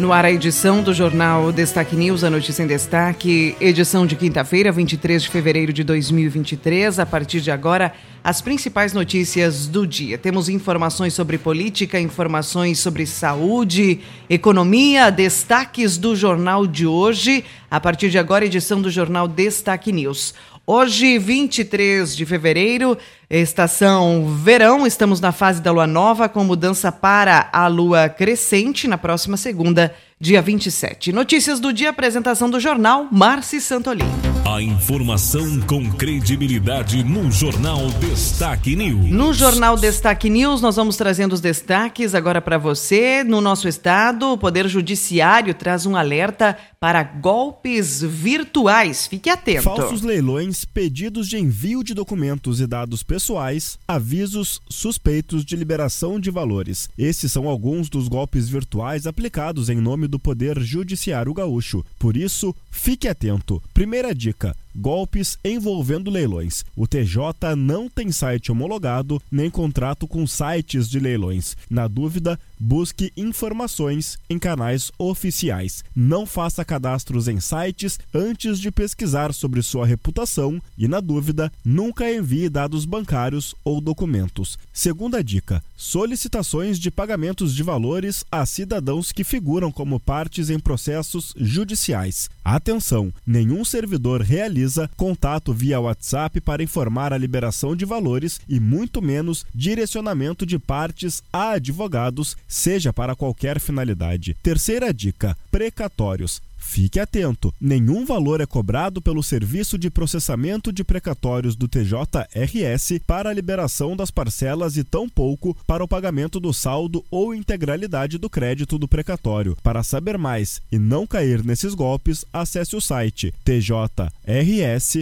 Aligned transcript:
No 0.00 0.14
ar, 0.14 0.24
a 0.24 0.32
edição 0.32 0.82
do 0.82 0.94
Jornal 0.94 1.52
Destaque 1.52 1.94
News, 1.94 2.24
a 2.24 2.30
notícia 2.30 2.62
em 2.62 2.66
destaque, 2.66 3.54
edição 3.60 4.06
de 4.06 4.16
quinta-feira, 4.16 4.72
23 4.72 5.24
de 5.24 5.28
fevereiro 5.28 5.74
de 5.74 5.84
2023. 5.84 6.98
A 6.98 7.04
partir 7.04 7.42
de 7.42 7.50
agora, 7.50 7.92
as 8.24 8.40
principais 8.40 8.94
notícias 8.94 9.66
do 9.66 9.86
dia. 9.86 10.16
Temos 10.16 10.48
informações 10.48 11.12
sobre 11.12 11.36
política, 11.36 12.00
informações 12.00 12.78
sobre 12.78 13.04
saúde, 13.04 14.00
economia, 14.30 15.10
destaques 15.10 15.98
do 15.98 16.16
jornal 16.16 16.66
de 16.66 16.86
hoje. 16.86 17.44
A 17.70 17.78
partir 17.78 18.08
de 18.08 18.16
agora, 18.16 18.46
edição 18.46 18.80
do 18.80 18.90
Jornal 18.90 19.28
Destaque 19.28 19.92
News. 19.92 20.32
Hoje, 20.72 21.18
23 21.18 22.14
de 22.14 22.24
fevereiro, 22.24 22.96
estação 23.28 24.32
verão, 24.36 24.86
estamos 24.86 25.20
na 25.20 25.32
fase 25.32 25.60
da 25.60 25.72
lua 25.72 25.84
nova, 25.84 26.28
com 26.28 26.44
mudança 26.44 26.92
para 26.92 27.50
a 27.52 27.66
lua 27.66 28.08
crescente 28.08 28.86
na 28.86 28.96
próxima 28.96 29.36
segunda, 29.36 29.92
dia 30.20 30.40
27. 30.40 31.10
Notícias 31.10 31.58
do 31.58 31.72
dia, 31.72 31.90
apresentação 31.90 32.48
do 32.48 32.60
jornal 32.60 33.08
Marci 33.10 33.60
Santolin. 33.60 34.29
A 34.52 34.60
informação 34.60 35.60
com 35.60 35.88
credibilidade 35.92 37.04
no 37.04 37.30
Jornal 37.30 37.86
Destaque 38.00 38.74
News. 38.74 39.08
No 39.08 39.32
Jornal 39.32 39.76
Destaque 39.76 40.28
News, 40.28 40.60
nós 40.60 40.74
vamos 40.74 40.96
trazendo 40.96 41.34
os 41.34 41.40
destaques 41.40 42.16
agora 42.16 42.40
para 42.40 42.58
você. 42.58 43.22
No 43.22 43.40
nosso 43.40 43.68
estado, 43.68 44.32
o 44.32 44.36
Poder 44.36 44.66
Judiciário 44.66 45.54
traz 45.54 45.86
um 45.86 45.94
alerta 45.94 46.58
para 46.80 47.02
golpes 47.04 48.02
virtuais. 48.02 49.06
Fique 49.06 49.30
atento. 49.30 49.62
Falsos 49.62 50.02
leilões, 50.02 50.64
pedidos 50.64 51.28
de 51.28 51.38
envio 51.38 51.84
de 51.84 51.94
documentos 51.94 52.60
e 52.60 52.66
dados 52.66 53.04
pessoais, 53.04 53.78
avisos 53.86 54.60
suspeitos 54.68 55.44
de 55.44 55.54
liberação 55.54 56.18
de 56.18 56.30
valores. 56.30 56.88
Esses 56.98 57.30
são 57.30 57.46
alguns 57.46 57.88
dos 57.88 58.08
golpes 58.08 58.48
virtuais 58.48 59.06
aplicados 59.06 59.68
em 59.68 59.76
nome 59.76 60.08
do 60.08 60.18
Poder 60.18 60.58
Judiciário 60.58 61.32
Gaúcho. 61.34 61.84
Por 61.98 62.16
isso, 62.16 62.52
fique 62.70 63.06
atento. 63.06 63.62
Primeira 63.72 64.14
dica: 64.14 64.39
Ника 64.40 64.54
golpes 64.74 65.38
envolvendo 65.44 66.10
leilões. 66.10 66.64
O 66.76 66.86
TJ 66.86 67.56
não 67.56 67.88
tem 67.88 68.12
site 68.12 68.52
homologado 68.52 69.20
nem 69.30 69.50
contrato 69.50 70.06
com 70.06 70.26
sites 70.26 70.88
de 70.88 70.98
leilões. 70.98 71.56
Na 71.68 71.88
dúvida, 71.88 72.38
busque 72.58 73.12
informações 73.16 74.18
em 74.28 74.38
canais 74.38 74.92
oficiais. 74.98 75.82
Não 75.96 76.26
faça 76.26 76.64
cadastros 76.64 77.26
em 77.26 77.40
sites 77.40 77.98
antes 78.14 78.60
de 78.60 78.70
pesquisar 78.70 79.32
sobre 79.32 79.62
sua 79.62 79.86
reputação 79.86 80.60
e, 80.76 80.86
na 80.86 81.00
dúvida, 81.00 81.50
nunca 81.64 82.12
envie 82.12 82.48
dados 82.48 82.84
bancários 82.84 83.54
ou 83.64 83.80
documentos. 83.80 84.58
Segunda 84.72 85.24
dica: 85.24 85.62
solicitações 85.76 86.78
de 86.78 86.90
pagamentos 86.90 87.54
de 87.54 87.62
valores 87.62 88.24
a 88.30 88.44
cidadãos 88.44 89.10
que 89.12 89.24
figuram 89.24 89.72
como 89.72 89.98
partes 89.98 90.50
em 90.50 90.58
processos 90.58 91.34
judiciais. 91.36 92.28
Atenção! 92.44 93.12
Nenhum 93.26 93.64
servidor 93.64 94.20
realiza 94.20 94.59
contato 94.96 95.52
via 95.52 95.80
WhatsApp 95.80 96.40
para 96.40 96.62
informar 96.62 97.12
a 97.12 97.18
liberação 97.18 97.74
de 97.74 97.84
valores 97.84 98.40
e, 98.48 98.58
muito 98.58 99.00
menos, 99.00 99.44
direcionamento 99.54 100.44
de 100.44 100.58
partes 100.58 101.22
a 101.32 101.50
advogados, 101.52 102.36
seja 102.46 102.92
para 102.92 103.14
qualquer 103.14 103.60
finalidade. 103.60 104.36
Terceira 104.42 104.92
dica: 104.92 105.36
precatórios. 105.50 106.42
Fique 106.60 107.00
atento: 107.00 107.52
nenhum 107.60 108.04
valor 108.04 108.40
é 108.40 108.46
cobrado 108.46 109.00
pelo 109.00 109.22
Serviço 109.22 109.78
de 109.78 109.90
Processamento 109.90 110.72
de 110.72 110.84
Precatórios 110.84 111.56
do 111.56 111.66
TJRS 111.66 113.00
para 113.06 113.30
a 113.30 113.32
liberação 113.32 113.96
das 113.96 114.10
parcelas 114.10 114.76
e 114.76 114.84
tampouco 114.84 115.56
para 115.66 115.82
o 115.82 115.88
pagamento 115.88 116.38
do 116.38 116.52
saldo 116.52 117.02
ou 117.10 117.34
integralidade 117.34 118.18
do 118.18 118.28
crédito 118.28 118.78
do 118.78 118.86
precatório. 118.86 119.56
Para 119.62 119.82
saber 119.82 120.18
mais 120.18 120.60
e 120.70 120.78
não 120.78 121.06
cair 121.06 121.42
nesses 121.42 121.74
golpes, 121.74 122.24
acesse 122.32 122.76
o 122.76 122.80
site 122.80 123.34
tjrs.jus.br. 123.44 125.00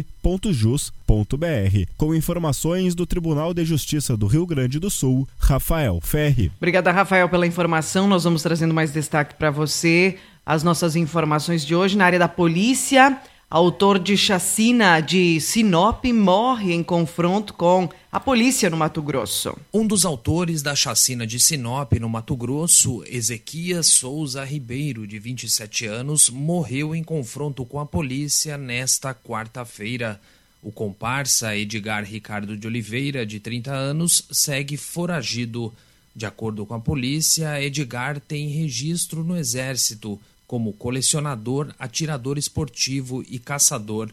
Com 1.96 2.14
informações 2.14 2.94
do 2.94 3.04
Tribunal 3.04 3.52
de 3.52 3.64
Justiça 3.64 4.16
do 4.16 4.26
Rio 4.26 4.46
Grande 4.46 4.78
do 4.78 4.88
Sul, 4.88 5.26
Rafael 5.38 5.98
Ferri. 6.02 6.52
Obrigada, 6.56 6.92
Rafael, 6.92 7.28
pela 7.28 7.46
informação. 7.46 8.06
Nós 8.06 8.24
vamos 8.24 8.42
trazendo 8.42 8.72
mais 8.72 8.92
destaque 8.92 9.34
para 9.34 9.50
você 9.50 10.16
as 10.48 10.62
nossas 10.62 10.96
informações 10.96 11.62
de 11.62 11.74
hoje 11.74 11.94
na 11.94 12.06
área 12.06 12.18
da 12.18 12.26
polícia. 12.26 13.20
Autor 13.50 13.98
de 13.98 14.16
chacina 14.16 14.98
de 14.98 15.38
Sinop 15.42 16.02
morre 16.06 16.72
em 16.72 16.82
confronto 16.82 17.52
com 17.52 17.86
a 18.10 18.18
polícia 18.18 18.70
no 18.70 18.76
Mato 18.78 19.02
Grosso. 19.02 19.54
Um 19.70 19.86
dos 19.86 20.06
autores 20.06 20.62
da 20.62 20.74
chacina 20.74 21.26
de 21.26 21.38
Sinop 21.38 21.92
no 22.00 22.08
Mato 22.08 22.34
Grosso, 22.34 23.04
Ezequias 23.06 23.88
Souza 23.88 24.42
Ribeiro, 24.42 25.06
de 25.06 25.18
27 25.18 25.84
anos, 25.84 26.30
morreu 26.30 26.94
em 26.94 27.04
confronto 27.04 27.62
com 27.66 27.78
a 27.78 27.84
polícia 27.84 28.56
nesta 28.56 29.12
quarta-feira. 29.14 30.18
O 30.62 30.72
comparsa 30.72 31.54
Edgar 31.54 32.04
Ricardo 32.04 32.56
de 32.56 32.66
Oliveira, 32.66 33.26
de 33.26 33.38
30 33.38 33.70
anos, 33.70 34.24
segue 34.32 34.78
foragido. 34.78 35.74
De 36.16 36.24
acordo 36.24 36.64
com 36.64 36.72
a 36.72 36.80
polícia, 36.80 37.62
Edgar 37.62 38.18
tem 38.18 38.48
registro 38.48 39.22
no 39.22 39.36
Exército 39.36 40.18
como 40.48 40.72
colecionador, 40.72 41.74
atirador 41.78 42.38
esportivo 42.38 43.22
e 43.28 43.38
caçador. 43.38 44.10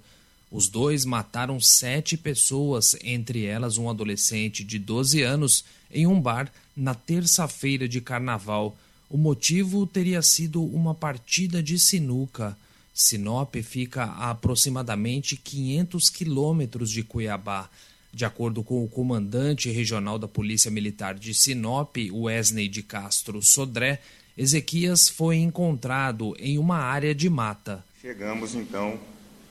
Os 0.51 0.67
dois 0.67 1.05
mataram 1.05 1.61
sete 1.61 2.17
pessoas, 2.17 2.95
entre 3.01 3.45
elas 3.45 3.77
um 3.77 3.89
adolescente 3.89 4.61
de 4.61 4.77
12 4.77 5.21
anos, 5.21 5.63
em 5.89 6.05
um 6.05 6.19
bar 6.19 6.51
na 6.75 6.93
terça-feira 6.93 7.87
de 7.87 8.01
carnaval. 8.01 8.77
O 9.09 9.17
motivo 9.17 9.87
teria 9.87 10.21
sido 10.21 10.61
uma 10.61 10.93
partida 10.93 11.63
de 11.63 11.79
sinuca. 11.79 12.57
Sinop 12.93 13.55
fica 13.63 14.03
a 14.03 14.31
aproximadamente 14.31 15.37
500 15.37 16.09
quilômetros 16.09 16.91
de 16.91 17.01
Cuiabá. 17.01 17.69
De 18.13 18.25
acordo 18.25 18.61
com 18.61 18.83
o 18.83 18.89
comandante 18.89 19.69
regional 19.69 20.19
da 20.19 20.27
Polícia 20.27 20.69
Militar 20.69 21.15
de 21.15 21.33
Sinop, 21.33 21.95
Wesley 22.11 22.67
de 22.67 22.83
Castro 22.83 23.41
Sodré, 23.41 24.01
Ezequias 24.37 25.07
foi 25.07 25.37
encontrado 25.37 26.35
em 26.37 26.57
uma 26.57 26.77
área 26.77 27.15
de 27.15 27.29
mata. 27.29 27.85
Chegamos 28.01 28.53
então, 28.53 28.99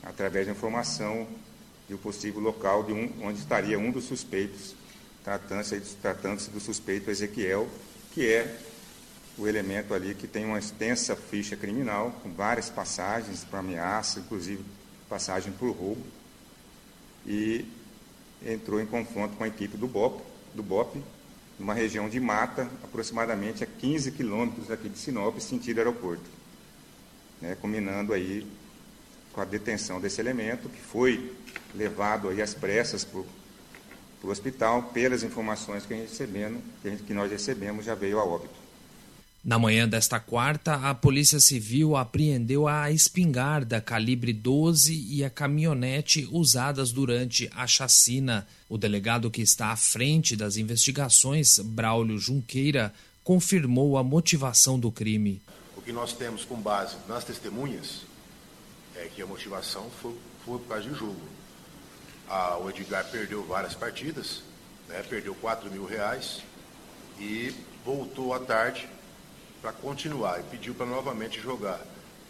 através 0.03 0.45
da 0.47 0.53
informação, 0.53 1.27
do 1.89 1.97
possível 1.97 2.41
local 2.41 2.85
de 2.85 2.93
um, 2.93 3.11
onde 3.23 3.39
estaria 3.39 3.79
um 3.79 3.91
dos 3.91 4.05
suspeitos, 4.05 4.75
tratando-se 5.25 5.81
tratando 6.03 6.47
do 6.51 6.61
suspeito 6.61 7.11
Ezequiel, 7.11 7.67
que 8.13 8.31
é 8.31 8.59
o 9.39 9.49
elemento 9.49 9.95
ali 9.95 10.15
que 10.15 10.27
tem 10.27 10.45
uma 10.45 10.59
extensa 10.59 11.17
ficha 11.17 11.57
criminal, 11.57 12.11
com 12.23 12.31
várias 12.31 12.69
passagens 12.69 13.43
para 13.43 13.61
ameaça, 13.61 14.21
inclusive 14.21 14.63
passagem 15.09 15.53
por 15.53 15.71
roubo, 15.71 16.05
e 17.27 17.65
entrou 18.47 18.83
em 18.83 18.87
confronto 18.87 19.35
com 19.37 19.45
a 19.45 19.49
equipe 19.49 19.79
do 19.79 19.89
BOP, 19.89 20.23
do 20.55 20.63
BOP 20.63 21.03
numa 21.59 21.75
região 21.75 22.09
de 22.09 22.19
mata, 22.19 22.69
aproximadamente 22.83 23.63
a 23.63 23.67
15 23.67 24.13
quilômetros 24.13 24.71
aqui 24.71 24.89
de 24.89 24.99
Sinop, 24.99 25.39
sentido 25.39 25.79
aeroporto. 25.79 26.25
Né, 27.41 27.57
combinando 27.61 28.13
aí 28.13 28.47
com 29.33 29.41
a 29.41 29.45
detenção 29.45 30.01
desse 30.01 30.21
elemento, 30.21 30.69
que 30.69 30.81
foi 30.81 31.35
levado 31.75 32.29
aí 32.29 32.41
às 32.41 32.55
pressas 32.55 33.05
para 33.05 33.21
o 33.21 34.31
hospital, 34.31 34.85
pelas 34.95 35.23
informações 35.23 35.85
que, 35.85 35.95
recebendo, 35.95 36.63
que, 36.81 36.91
gente, 36.91 37.03
que 37.03 37.13
nós 37.13 37.31
recebemos, 37.31 37.85
já 37.85 37.95
veio 37.95 38.19
a 38.19 38.25
óbito. 38.25 38.64
Na 39.45 39.59
manhã 39.59 39.87
desta 39.87 40.19
quarta, 40.19 40.77
a 40.77 40.95
Polícia 40.95 41.39
Civil 41.39 41.97
apreendeu 41.97 42.67
a 42.67 42.91
espingarda 42.91 43.79
calibre 43.79 44.33
12 44.33 44.95
e 45.11 45.23
a 45.23 45.29
caminhonete 45.29 46.27
usadas 46.33 46.91
durante 46.91 47.51
a 47.55 47.67
chacina. 47.67 48.47
O 48.71 48.79
delegado 48.79 49.31
que 49.31 49.43
está 49.43 49.67
à 49.67 49.77
frente 49.77 50.35
das 50.35 50.57
investigações, 50.57 51.59
Braulio 51.59 52.19
Junqueira, 52.19 52.91
confirmou 53.23 53.99
a 53.99 54.03
motivação 54.03 54.81
do 54.81 54.91
crime. 54.91 55.43
O 55.77 55.83
que 55.83 55.93
nós 55.93 56.15
temos 56.15 56.43
com 56.47 56.57
base 56.57 56.97
nas 57.07 57.23
testemunhas 57.23 58.01
é 58.97 59.11
que 59.15 59.21
a 59.21 59.27
motivação 59.27 59.91
foi, 60.01 60.17
foi 60.43 60.59
por 60.59 60.69
causa 60.69 60.89
de 60.89 60.95
jogo. 60.95 61.21
Ah, 62.31 62.57
o 62.57 62.71
Edgar 62.71 63.11
perdeu 63.11 63.45
várias 63.45 63.75
partidas, 63.75 64.41
né, 64.89 65.03
perdeu 65.03 65.35
4 65.35 65.71
mil 65.71 65.85
reais 65.85 66.41
e 67.21 67.53
voltou 67.85 68.33
à 68.33 68.41
tarde 68.41 68.94
para 69.65 69.73
continuar 69.73 70.41
e 70.41 70.43
pediu 70.43 70.75
para 70.75 70.85
novamente 70.85 71.41
jogar 71.41 71.81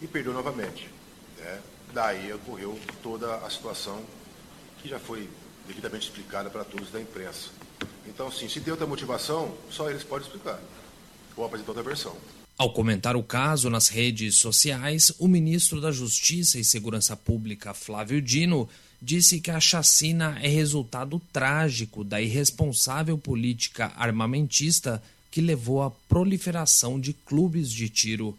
e 0.01 0.07
perdeu 0.07 0.31
novamente. 0.31 0.89
Né? 1.37 1.59
Daí 1.93 2.31
ocorreu 2.31 2.79
toda 3.03 3.35
a 3.39 3.49
situação 3.49 4.01
que 4.81 4.87
já 4.87 4.97
foi 4.97 5.29
devidamente 5.67 6.07
explicada 6.07 6.49
para 6.49 6.63
todos 6.63 6.89
da 6.91 7.01
imprensa. 7.01 7.49
Então, 8.07 8.31
sim, 8.31 8.47
se 8.47 8.61
tem 8.61 8.71
outra 8.71 8.87
motivação, 8.87 9.53
só 9.69 9.89
eles 9.89 10.01
podem 10.01 10.25
explicar. 10.25 10.61
Ou 11.35 11.43
apresentar 11.43 11.71
outra 11.71 11.83
versão. 11.83 12.15
Ao 12.57 12.71
comentar 12.71 13.17
o 13.17 13.23
caso 13.23 13.69
nas 13.69 13.89
redes 13.89 14.37
sociais, 14.37 15.11
o 15.19 15.27
ministro 15.27 15.81
da 15.81 15.91
Justiça 15.91 16.57
e 16.57 16.63
Segurança 16.63 17.17
Pública, 17.17 17.73
Flávio 17.73 18.21
Dino, 18.21 18.69
disse 19.01 19.41
que 19.41 19.51
a 19.51 19.59
chacina 19.59 20.39
é 20.41 20.47
resultado 20.47 21.21
trágico 21.33 22.01
da 22.01 22.21
irresponsável 22.21 23.17
política 23.17 23.91
armamentista 23.97 25.03
que 25.35 25.41
levou 25.41 25.83
à 25.83 25.91
proliferação 25.91 26.97
de 26.97 27.11
clubes 27.11 27.69
de 27.69 27.89
tiro. 27.89 28.37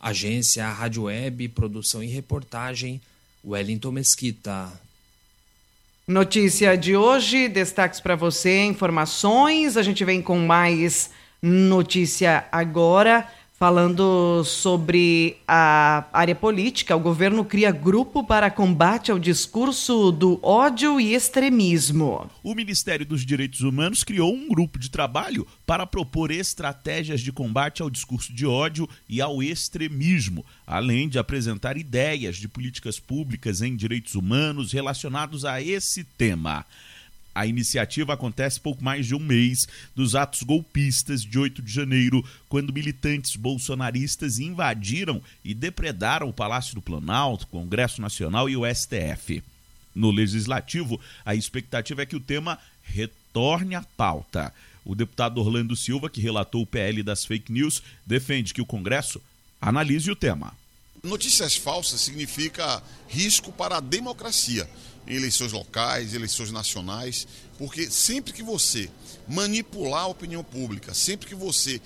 Agência 0.00 0.68
Rádio 0.68 1.02
Web, 1.02 1.48
produção 1.48 2.00
e 2.00 2.06
reportagem, 2.06 3.00
Wellington 3.44 3.90
Mesquita. 3.90 4.70
Notícia 6.06 6.78
de 6.78 6.94
hoje, 6.94 7.48
destaques 7.48 7.98
para 7.98 8.14
você, 8.14 8.62
informações. 8.62 9.76
A 9.76 9.82
gente 9.82 10.04
vem 10.04 10.22
com 10.22 10.38
mais 10.38 11.10
notícia 11.42 12.46
agora. 12.52 13.28
Falando 13.58 14.44
sobre 14.44 15.38
a 15.48 16.04
área 16.12 16.36
política, 16.36 16.94
o 16.94 17.00
governo 17.00 17.44
cria 17.44 17.72
grupo 17.72 18.22
para 18.22 18.52
combate 18.52 19.10
ao 19.10 19.18
discurso 19.18 20.12
do 20.12 20.38
ódio 20.44 21.00
e 21.00 21.12
extremismo. 21.12 22.30
O 22.40 22.54
Ministério 22.54 23.04
dos 23.04 23.26
Direitos 23.26 23.62
Humanos 23.62 24.04
criou 24.04 24.32
um 24.32 24.46
grupo 24.46 24.78
de 24.78 24.88
trabalho 24.88 25.44
para 25.66 25.84
propor 25.84 26.30
estratégias 26.30 27.20
de 27.20 27.32
combate 27.32 27.82
ao 27.82 27.90
discurso 27.90 28.32
de 28.32 28.46
ódio 28.46 28.88
e 29.08 29.20
ao 29.20 29.42
extremismo, 29.42 30.46
além 30.64 31.08
de 31.08 31.18
apresentar 31.18 31.76
ideias 31.76 32.36
de 32.36 32.46
políticas 32.46 33.00
públicas 33.00 33.60
em 33.60 33.74
direitos 33.74 34.14
humanos 34.14 34.70
relacionados 34.70 35.44
a 35.44 35.60
esse 35.60 36.04
tema. 36.04 36.64
A 37.38 37.46
iniciativa 37.46 38.14
acontece 38.14 38.58
pouco 38.58 38.82
mais 38.82 39.06
de 39.06 39.14
um 39.14 39.20
mês 39.20 39.68
dos 39.94 40.16
atos 40.16 40.42
golpistas 40.42 41.22
de 41.22 41.38
8 41.38 41.62
de 41.62 41.72
janeiro, 41.72 42.28
quando 42.48 42.72
militantes 42.72 43.36
bolsonaristas 43.36 44.40
invadiram 44.40 45.22
e 45.44 45.54
depredaram 45.54 46.28
o 46.28 46.32
Palácio 46.32 46.74
do 46.74 46.82
Planalto, 46.82 47.46
Congresso 47.46 48.02
Nacional 48.02 48.50
e 48.50 48.56
o 48.56 48.64
STF. 48.66 49.40
No 49.94 50.10
legislativo, 50.10 51.00
a 51.24 51.32
expectativa 51.36 52.02
é 52.02 52.06
que 52.06 52.16
o 52.16 52.20
tema 52.20 52.58
retorne 52.82 53.76
à 53.76 53.84
pauta. 53.96 54.52
O 54.84 54.96
deputado 54.96 55.40
Orlando 55.40 55.76
Silva, 55.76 56.10
que 56.10 56.20
relatou 56.20 56.62
o 56.62 56.66
PL 56.66 57.04
das 57.04 57.24
fake 57.24 57.52
news, 57.52 57.80
defende 58.04 58.52
que 58.52 58.60
o 58.60 58.66
Congresso 58.66 59.22
analise 59.60 60.10
o 60.10 60.16
tema. 60.16 60.56
Notícias 61.04 61.54
falsas 61.54 62.00
significa 62.00 62.82
risco 63.06 63.52
para 63.52 63.76
a 63.76 63.80
democracia 63.80 64.68
em 65.08 65.16
eleições 65.16 65.52
locais, 65.52 66.12
eleições 66.12 66.52
nacionais, 66.52 67.26
porque 67.56 67.90
sempre 67.90 68.32
que 68.32 68.42
você 68.42 68.90
manipular 69.26 70.02
a 70.02 70.08
opinião 70.08 70.44
pública, 70.44 70.92
sempre 70.92 71.26
que 71.26 71.34
você 71.34 71.80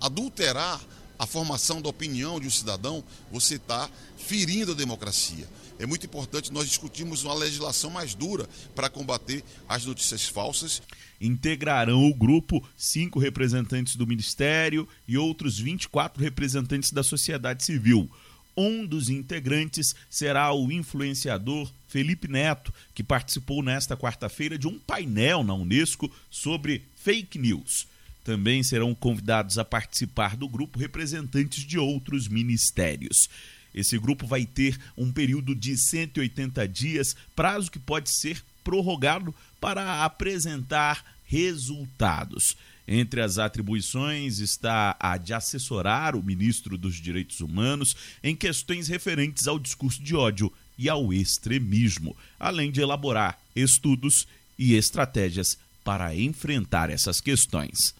adulterar 0.00 0.80
a 1.18 1.26
formação 1.26 1.80
da 1.80 1.88
opinião 1.88 2.38
de 2.38 2.46
um 2.46 2.50
cidadão, 2.50 3.02
você 3.32 3.54
está 3.54 3.88
ferindo 4.18 4.72
a 4.72 4.74
democracia. 4.74 5.48
É 5.78 5.86
muito 5.86 6.06
importante 6.06 6.52
nós 6.52 6.68
discutirmos 6.68 7.24
uma 7.24 7.34
legislação 7.34 7.90
mais 7.90 8.14
dura 8.14 8.48
para 8.74 8.88
combater 8.88 9.44
as 9.68 9.84
notícias 9.84 10.26
falsas. 10.26 10.82
Integrarão 11.20 12.08
o 12.08 12.14
grupo 12.14 12.66
cinco 12.76 13.18
representantes 13.18 13.96
do 13.96 14.06
Ministério 14.06 14.88
e 15.06 15.18
outros 15.18 15.58
24 15.58 16.22
representantes 16.22 16.92
da 16.92 17.02
sociedade 17.02 17.64
civil. 17.64 18.10
Um 18.56 18.86
dos 18.86 19.10
integrantes 19.10 19.94
será 20.08 20.50
o 20.52 20.72
influenciador 20.72 21.70
Felipe 21.86 22.26
Neto, 22.26 22.72
que 22.94 23.02
participou 23.02 23.62
nesta 23.62 23.96
quarta-feira 23.96 24.58
de 24.58 24.66
um 24.66 24.78
painel 24.78 25.44
na 25.44 25.54
Unesco 25.54 26.10
sobre 26.30 26.82
fake 26.94 27.38
news. 27.38 27.86
Também 28.24 28.62
serão 28.62 28.94
convidados 28.94 29.58
a 29.58 29.64
participar 29.64 30.36
do 30.36 30.48
grupo 30.48 30.78
representantes 30.78 31.64
de 31.64 31.78
outros 31.78 32.28
ministérios. 32.28 33.28
Esse 33.74 33.98
grupo 33.98 34.26
vai 34.26 34.46
ter 34.46 34.78
um 34.96 35.12
período 35.12 35.54
de 35.54 35.76
180 35.76 36.66
dias, 36.66 37.14
prazo 37.36 37.70
que 37.70 37.78
pode 37.78 38.10
ser 38.10 38.42
prorrogado 38.64 39.34
para 39.60 40.02
apresentar 40.02 41.15
resultados. 41.26 42.56
Entre 42.88 43.20
as 43.20 43.38
atribuições 43.38 44.38
está 44.38 44.96
a 45.00 45.16
de 45.16 45.34
assessorar 45.34 46.14
o 46.14 46.22
ministro 46.22 46.78
dos 46.78 46.94
Direitos 46.94 47.40
Humanos 47.40 47.96
em 48.22 48.36
questões 48.36 48.86
referentes 48.88 49.48
ao 49.48 49.58
discurso 49.58 50.00
de 50.02 50.14
ódio 50.14 50.52
e 50.78 50.88
ao 50.88 51.12
extremismo, 51.12 52.16
além 52.38 52.70
de 52.70 52.80
elaborar 52.80 53.38
estudos 53.54 54.26
e 54.58 54.74
estratégias 54.74 55.58
para 55.82 56.14
enfrentar 56.14 56.90
essas 56.90 57.20
questões. 57.20 57.94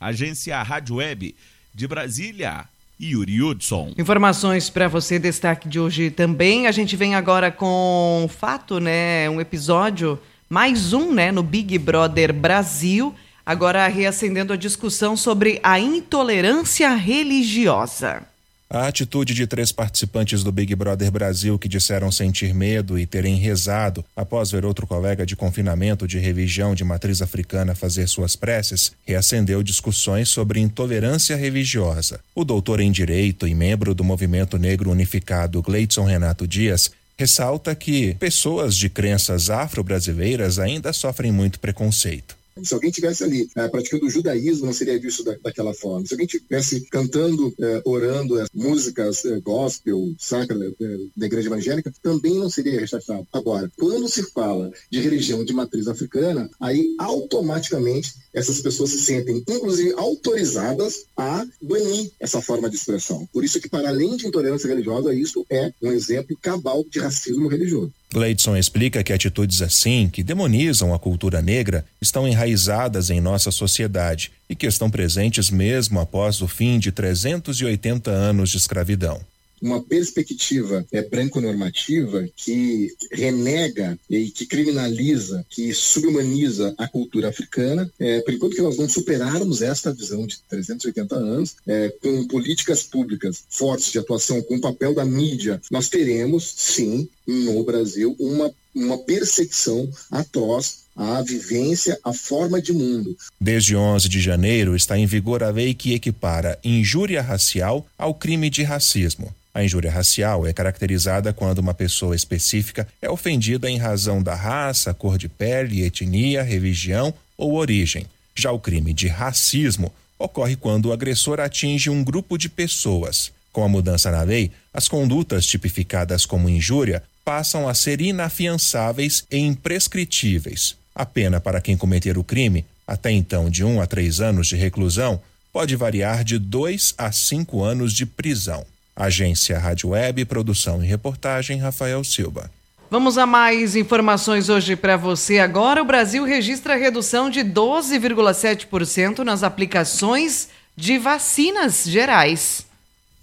Agência 0.00 0.60
Rádio 0.62 0.96
Web 0.96 1.34
de 1.74 1.86
Brasília, 1.86 2.68
Yuri 3.00 3.42
Hudson. 3.42 3.92
Informações 3.98 4.70
para 4.70 4.88
você, 4.88 5.18
destaque 5.18 5.68
de 5.68 5.80
hoje 5.80 6.10
também. 6.10 6.66
A 6.66 6.72
gente 6.72 6.96
vem 6.96 7.14
agora 7.14 7.50
com 7.50 8.28
fato, 8.28 8.78
né? 8.78 9.28
Um 9.28 9.40
episódio, 9.40 10.20
mais 10.48 10.92
um, 10.92 11.12
né? 11.12 11.32
No 11.32 11.42
Big 11.42 11.78
Brother 11.78 12.32
Brasil 12.32 13.14
agora 13.44 13.86
reacendendo 13.88 14.52
a 14.52 14.56
discussão 14.56 15.16
sobre 15.16 15.60
a 15.62 15.78
intolerância 15.78 16.94
religiosa. 16.94 18.22
A 18.70 18.88
atitude 18.88 19.34
de 19.34 19.46
três 19.46 19.70
participantes 19.70 20.42
do 20.42 20.50
Big 20.50 20.74
Brother 20.74 21.10
Brasil 21.10 21.58
que 21.58 21.68
disseram 21.68 22.10
sentir 22.10 22.52
medo 22.54 22.98
e 22.98 23.06
terem 23.06 23.36
rezado 23.36 24.04
após 24.16 24.50
ver 24.50 24.64
outro 24.64 24.86
colega 24.86 25.24
de 25.24 25.36
confinamento 25.36 26.08
de 26.08 26.18
religião 26.18 26.74
de 26.74 26.82
matriz 26.82 27.22
africana 27.22 27.74
fazer 27.74 28.08
suas 28.08 28.34
preces 28.34 28.90
reacendeu 29.06 29.62
discussões 29.62 30.28
sobre 30.28 30.58
intolerância 30.58 31.36
religiosa. 31.36 32.18
O 32.34 32.44
doutor 32.44 32.80
em 32.80 32.90
Direito 32.90 33.46
e 33.46 33.54
membro 33.54 33.94
do 33.94 34.02
Movimento 34.02 34.58
Negro 34.58 34.90
Unificado 34.90 35.62
Gleidson 35.62 36.04
Renato 36.04 36.48
Dias 36.48 36.90
ressalta 37.16 37.74
que 37.74 38.14
pessoas 38.14 38.76
de 38.76 38.88
crenças 38.88 39.50
afro-brasileiras 39.50 40.58
ainda 40.58 40.92
sofrem 40.92 41.32
muito 41.32 41.60
preconceito. 41.60 42.36
Se 42.62 42.74
alguém 42.74 42.90
tivesse 42.90 43.24
ali 43.24 43.48
é, 43.56 43.68
praticando 43.68 44.06
o 44.06 44.10
judaísmo, 44.10 44.66
não 44.66 44.72
seria 44.72 44.98
visto 44.98 45.24
da, 45.24 45.36
daquela 45.42 45.74
forma. 45.74 46.06
Se 46.06 46.14
alguém 46.14 46.26
tivesse 46.26 46.82
cantando, 46.88 47.52
é, 47.60 47.82
orando 47.84 48.40
é, 48.40 48.46
músicas 48.54 49.24
é, 49.24 49.40
gospel, 49.40 50.14
sacra 50.18 50.56
é, 50.56 50.96
da 51.16 51.26
igreja 51.26 51.48
evangélica, 51.48 51.92
também 52.02 52.34
não 52.34 52.48
seria 52.48 52.78
rechaçado. 52.78 53.26
Agora, 53.32 53.70
quando 53.76 54.08
se 54.08 54.22
fala 54.30 54.70
de 54.90 55.00
religião 55.00 55.44
de 55.44 55.52
matriz 55.52 55.88
africana, 55.88 56.48
aí 56.60 56.94
automaticamente 56.98 58.14
essas 58.32 58.60
pessoas 58.60 58.90
se 58.90 58.98
sentem, 58.98 59.42
inclusive, 59.48 59.92
autorizadas 59.96 61.06
a 61.16 61.46
banir 61.62 62.10
essa 62.18 62.40
forma 62.40 62.68
de 62.68 62.76
expressão. 62.76 63.28
Por 63.32 63.44
isso 63.44 63.60
que, 63.60 63.68
para 63.68 63.88
além 63.88 64.16
de 64.16 64.26
intolerância 64.26 64.68
religiosa, 64.68 65.14
isso 65.14 65.44
é 65.50 65.72
um 65.82 65.92
exemplo 65.92 66.36
cabal 66.40 66.84
de 66.84 66.98
racismo 66.98 67.48
religioso. 67.48 67.92
Gleidson 68.12 68.56
explica 68.56 69.02
que 69.02 69.12
atitudes 69.12 69.60
assim, 69.60 70.08
que 70.08 70.22
demonizam 70.22 70.94
a 70.94 70.98
cultura 70.98 71.42
negra, 71.42 71.84
estão 72.00 72.28
enraizadas 72.28 73.10
em 73.10 73.20
nossa 73.20 73.50
sociedade 73.50 74.30
e 74.48 74.54
que 74.54 74.66
estão 74.66 74.88
presentes 74.88 75.50
mesmo 75.50 75.98
após 75.98 76.40
o 76.40 76.46
fim 76.46 76.78
de 76.78 76.92
380 76.92 78.10
anos 78.10 78.50
de 78.50 78.58
escravidão 78.58 79.20
uma 79.64 79.82
perspectiva 79.82 80.86
é, 80.92 81.00
branco-normativa 81.00 82.28
que 82.36 82.94
renega 83.10 83.98
e 84.10 84.30
que 84.30 84.44
criminaliza, 84.44 85.44
que 85.48 85.72
subhumaniza 85.72 86.74
a 86.76 86.86
cultura 86.86 87.30
africana, 87.30 87.90
é, 87.98 88.20
por 88.20 88.34
enquanto 88.34 88.56
que 88.56 88.60
nós 88.60 88.76
não 88.76 88.86
superarmos 88.86 89.62
esta 89.62 89.90
visão 89.90 90.26
de 90.26 90.38
380 90.50 91.16
anos, 91.16 91.56
é, 91.66 91.88
com 92.02 92.26
políticas 92.26 92.82
públicas 92.82 93.42
fortes 93.48 93.90
de 93.90 93.98
atuação, 93.98 94.42
com 94.42 94.56
o 94.56 94.60
papel 94.60 94.94
da 94.94 95.04
mídia, 95.04 95.58
nós 95.70 95.88
teremos, 95.88 96.44
sim, 96.54 97.08
no 97.26 97.64
Brasil, 97.64 98.14
uma, 98.18 98.52
uma 98.74 98.98
perseguição 98.98 99.90
atroz 100.10 100.84
à 100.94 101.22
vivência, 101.22 101.98
à 102.04 102.12
forma 102.12 102.60
de 102.60 102.74
mundo. 102.74 103.16
Desde 103.40 103.74
11 103.74 104.10
de 104.10 104.20
janeiro 104.20 104.76
está 104.76 104.98
em 104.98 105.06
vigor 105.06 105.42
a 105.42 105.48
lei 105.48 105.72
que 105.72 105.94
equipara 105.94 106.58
injúria 106.62 107.22
racial 107.22 107.86
ao 107.96 108.12
crime 108.12 108.50
de 108.50 108.62
racismo. 108.62 109.34
A 109.54 109.62
injúria 109.62 109.90
racial 109.90 110.44
é 110.44 110.52
caracterizada 110.52 111.32
quando 111.32 111.60
uma 111.60 111.72
pessoa 111.72 112.16
específica 112.16 112.88
é 113.00 113.08
ofendida 113.08 113.70
em 113.70 113.78
razão 113.78 114.20
da 114.20 114.34
raça, 114.34 114.92
cor 114.92 115.16
de 115.16 115.28
pele, 115.28 115.84
etnia, 115.84 116.42
religião 116.42 117.14
ou 117.38 117.54
origem. 117.54 118.04
Já 118.34 118.50
o 118.50 118.58
crime 118.58 118.92
de 118.92 119.06
racismo 119.06 119.92
ocorre 120.18 120.56
quando 120.56 120.86
o 120.86 120.92
agressor 120.92 121.38
atinge 121.38 121.88
um 121.88 122.02
grupo 122.02 122.36
de 122.36 122.48
pessoas. 122.48 123.32
Com 123.52 123.62
a 123.62 123.68
mudança 123.68 124.10
na 124.10 124.22
lei, 124.22 124.50
as 124.72 124.88
condutas 124.88 125.46
tipificadas 125.46 126.26
como 126.26 126.48
injúria 126.48 127.04
passam 127.24 127.68
a 127.68 127.74
ser 127.74 128.00
inafiançáveis 128.00 129.24
e 129.30 129.38
imprescritíveis. 129.38 130.74
A 130.92 131.06
pena 131.06 131.40
para 131.40 131.60
quem 131.60 131.76
cometer 131.76 132.18
o 132.18 132.24
crime, 132.24 132.64
até 132.84 133.12
então 133.12 133.48
de 133.48 133.62
um 133.64 133.80
a 133.80 133.86
três 133.86 134.20
anos 134.20 134.48
de 134.48 134.56
reclusão, 134.56 135.20
pode 135.52 135.76
variar 135.76 136.24
de 136.24 136.38
dois 136.38 136.92
a 136.98 137.12
cinco 137.12 137.62
anos 137.62 137.92
de 137.92 138.04
prisão. 138.04 138.66
Agência 138.96 139.58
Rádio 139.58 139.90
Web, 139.90 140.24
produção 140.24 140.82
e 140.82 140.86
reportagem 140.86 141.58
Rafael 141.58 142.02
Silva. 142.04 142.50
Vamos 142.90 143.18
a 143.18 143.26
mais 143.26 143.74
informações 143.74 144.48
hoje 144.48 144.76
para 144.76 144.96
você. 144.96 145.38
Agora, 145.38 145.82
o 145.82 145.84
Brasil 145.84 146.24
registra 146.24 146.76
redução 146.76 147.28
de 147.28 147.40
12,7% 147.40 149.20
nas 149.20 149.42
aplicações 149.42 150.48
de 150.76 150.98
vacinas 150.98 151.84
gerais. 151.84 152.63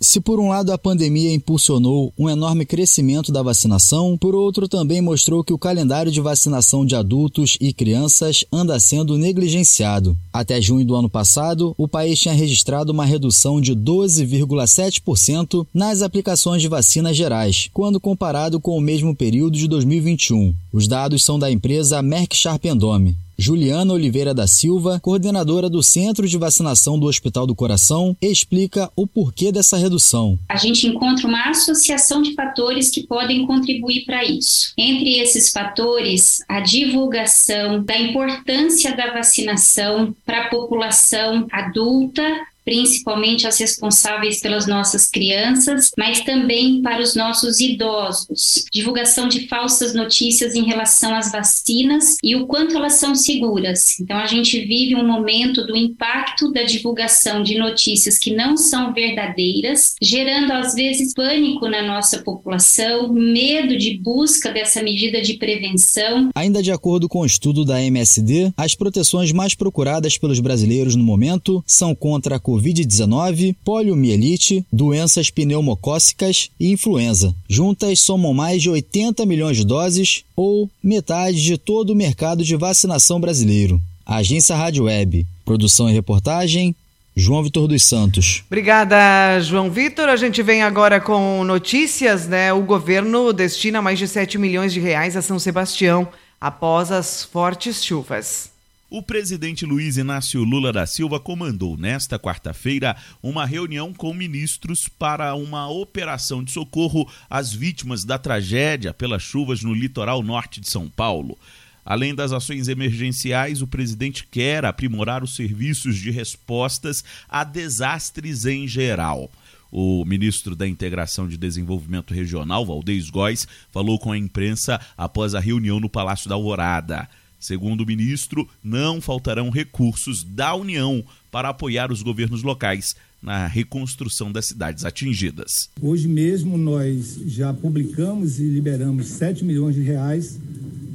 Se 0.03 0.19
por 0.19 0.39
um 0.39 0.49
lado 0.49 0.71
a 0.71 0.79
pandemia 0.79 1.31
impulsionou 1.31 2.11
um 2.17 2.27
enorme 2.27 2.65
crescimento 2.65 3.31
da 3.31 3.43
vacinação, 3.43 4.17
por 4.17 4.33
outro 4.33 4.67
também 4.67 4.99
mostrou 4.99 5.43
que 5.43 5.53
o 5.53 5.59
calendário 5.59 6.11
de 6.11 6.19
vacinação 6.19 6.83
de 6.83 6.95
adultos 6.95 7.55
e 7.61 7.71
crianças 7.71 8.43
anda 8.51 8.79
sendo 8.79 9.15
negligenciado. 9.15 10.17
Até 10.33 10.59
junho 10.59 10.83
do 10.83 10.95
ano 10.95 11.07
passado, 11.07 11.75
o 11.77 11.87
país 11.87 12.19
tinha 12.19 12.33
registrado 12.33 12.91
uma 12.91 13.05
redução 13.05 13.61
de 13.61 13.75
12,7% 13.75 15.67
nas 15.71 16.01
aplicações 16.01 16.63
de 16.63 16.67
vacinas 16.67 17.15
gerais, 17.15 17.69
quando 17.71 17.99
comparado 17.99 18.59
com 18.59 18.75
o 18.75 18.81
mesmo 18.81 19.15
período 19.15 19.55
de 19.55 19.67
2021. 19.67 20.51
Os 20.73 20.87
dados 20.87 21.23
são 21.23 21.37
da 21.37 21.51
empresa 21.51 22.01
Merck 22.01 22.35
Sharp 22.35 22.65
Endome. 22.65 23.15
Juliana 23.41 23.93
Oliveira 23.93 24.35
da 24.35 24.45
Silva, 24.45 24.99
coordenadora 24.99 25.67
do 25.67 25.81
Centro 25.81 26.27
de 26.27 26.37
Vacinação 26.37 26.99
do 26.99 27.07
Hospital 27.07 27.47
do 27.47 27.55
Coração, 27.55 28.15
explica 28.21 28.87
o 28.95 29.07
porquê 29.07 29.51
dessa 29.51 29.77
redução. 29.77 30.37
A 30.47 30.57
gente 30.57 30.85
encontra 30.85 31.27
uma 31.27 31.49
associação 31.49 32.21
de 32.21 32.35
fatores 32.35 32.91
que 32.91 33.07
podem 33.07 33.47
contribuir 33.47 34.05
para 34.05 34.23
isso. 34.23 34.73
Entre 34.77 35.17
esses 35.17 35.49
fatores, 35.49 36.43
a 36.47 36.59
divulgação 36.59 37.83
da 37.83 37.97
importância 37.97 38.95
da 38.95 39.11
vacinação 39.11 40.15
para 40.23 40.43
a 40.43 40.49
população 40.49 41.47
adulta, 41.51 42.21
principalmente 42.63 43.47
as 43.47 43.57
responsáveis 43.59 44.39
pelas 44.39 44.67
nossas 44.67 45.09
crianças, 45.09 45.91
mas 45.97 46.21
também 46.21 46.81
para 46.81 47.01
os 47.01 47.15
nossos 47.15 47.59
idosos. 47.59 48.65
Divulgação 48.71 49.27
de 49.27 49.47
falsas 49.47 49.93
notícias 49.93 50.55
em 50.55 50.63
relação 50.63 51.13
às 51.15 51.31
vacinas 51.31 52.17
e 52.23 52.35
o 52.35 52.45
quanto 52.45 52.75
elas 52.75 52.93
são 52.93 53.15
seguras. 53.15 53.99
Então, 53.99 54.17
a 54.17 54.27
gente 54.27 54.59
vive 54.65 54.95
um 54.95 55.05
momento 55.05 55.65
do 55.65 55.75
impacto 55.75 56.51
da 56.51 56.63
divulgação 56.63 57.43
de 57.43 57.57
notícias 57.57 58.17
que 58.17 58.33
não 58.33 58.55
são 58.57 58.93
verdadeiras, 58.93 59.95
gerando 60.01 60.51
às 60.51 60.73
vezes 60.73 61.13
pânico 61.13 61.67
na 61.67 61.81
nossa 61.81 62.19
população, 62.19 63.11
medo 63.11 63.77
de 63.77 63.97
busca 63.97 64.51
dessa 64.51 64.81
medida 64.81 65.21
de 65.21 65.35
prevenção. 65.35 66.29
Ainda 66.35 66.61
de 66.61 66.71
acordo 66.71 67.07
com 67.07 67.19
o 67.19 67.25
estudo 67.25 67.65
da 67.65 67.81
MSD, 67.81 68.51
as 68.57 68.75
proteções 68.75 69.31
mais 69.31 69.55
procuradas 69.55 70.17
pelos 70.17 70.39
brasileiros 70.39 70.95
no 70.95 71.03
momento 71.03 71.63
são 71.65 71.93
contra 71.95 72.35
a 72.35 72.39
Covid-19, 72.61 73.55
poliomielite, 73.65 74.63
doenças 74.71 75.31
pneumocócicas 75.31 76.51
e 76.59 76.71
influenza. 76.71 77.33
Juntas 77.49 77.99
somam 77.99 78.33
mais 78.33 78.61
de 78.61 78.69
80 78.69 79.25
milhões 79.25 79.57
de 79.57 79.65
doses, 79.65 80.23
ou 80.35 80.69
metade 80.83 81.43
de 81.43 81.57
todo 81.57 81.89
o 81.89 81.95
mercado 81.95 82.43
de 82.43 82.55
vacinação 82.55 83.19
brasileiro. 83.19 83.81
Agência 84.05 84.55
Rádio 84.55 84.83
Web. 84.83 85.25
Produção 85.43 85.89
e 85.89 85.93
reportagem. 85.93 86.75
João 87.15 87.43
Vitor 87.43 87.67
dos 87.67 87.83
Santos. 87.83 88.43
Obrigada, 88.47 89.39
João 89.41 89.69
Vitor. 89.69 90.07
A 90.07 90.15
gente 90.15 90.43
vem 90.43 90.61
agora 90.61 91.01
com 91.01 91.43
notícias, 91.43 92.27
né? 92.27 92.53
O 92.53 92.61
governo 92.61 93.33
destina 93.33 93.81
mais 93.81 93.97
de 93.97 94.07
7 94.07 94.37
milhões 94.37 94.71
de 94.71 94.79
reais 94.79 95.17
a 95.17 95.21
São 95.21 95.39
Sebastião 95.39 96.07
após 96.39 96.91
as 96.91 97.23
fortes 97.23 97.83
chuvas. 97.83 98.50
O 98.93 99.01
presidente 99.01 99.65
Luiz 99.65 99.95
Inácio 99.95 100.43
Lula 100.43 100.73
da 100.73 100.85
Silva 100.85 101.17
comandou 101.17 101.77
nesta 101.77 102.19
quarta-feira 102.19 102.93
uma 103.23 103.45
reunião 103.45 103.93
com 103.93 104.13
ministros 104.13 104.89
para 104.89 105.33
uma 105.33 105.69
operação 105.69 106.43
de 106.43 106.51
socorro 106.51 107.09
às 107.29 107.53
vítimas 107.53 108.03
da 108.03 108.17
tragédia 108.17 108.93
pelas 108.93 109.23
chuvas 109.23 109.63
no 109.63 109.73
litoral 109.73 110.21
norte 110.21 110.59
de 110.59 110.69
São 110.69 110.89
Paulo. 110.89 111.37
Além 111.85 112.13
das 112.13 112.33
ações 112.33 112.67
emergenciais, 112.67 113.61
o 113.61 113.67
presidente 113.67 114.27
quer 114.29 114.65
aprimorar 114.65 115.23
os 115.23 115.37
serviços 115.37 115.95
de 115.95 116.11
respostas 116.11 117.01
a 117.29 117.45
desastres 117.45 118.45
em 118.45 118.67
geral. 118.67 119.31
O 119.71 120.03
ministro 120.03 120.53
da 120.53 120.67
Integração 120.67 121.29
de 121.29 121.37
Desenvolvimento 121.37 122.13
Regional, 122.13 122.65
Valdez 122.65 123.09
Góes, 123.09 123.47
falou 123.71 123.97
com 123.97 124.11
a 124.11 124.17
imprensa 124.17 124.81
após 124.97 125.33
a 125.33 125.39
reunião 125.39 125.79
no 125.79 125.89
Palácio 125.89 126.27
da 126.27 126.35
Alvorada. 126.35 127.07
Segundo 127.41 127.81
o 127.81 127.85
ministro, 127.87 128.47
não 128.63 129.01
faltarão 129.01 129.49
recursos 129.49 130.23
da 130.23 130.53
União 130.53 131.03
para 131.31 131.49
apoiar 131.49 131.91
os 131.91 132.03
governos 132.03 132.43
locais 132.43 132.95
na 133.21 133.47
reconstrução 133.47 134.31
das 134.31 134.45
cidades 134.45 134.85
atingidas. 134.85 135.51
Hoje 135.81 136.07
mesmo 136.07 136.55
nós 136.55 137.19
já 137.25 137.51
publicamos 137.51 138.39
e 138.39 138.43
liberamos 138.43 139.07
7 139.07 139.43
milhões 139.43 139.75
de 139.75 139.81
reais 139.81 140.39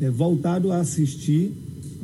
é, 0.00 0.08
voltado 0.08 0.70
a 0.70 0.78
assistir, 0.78 1.52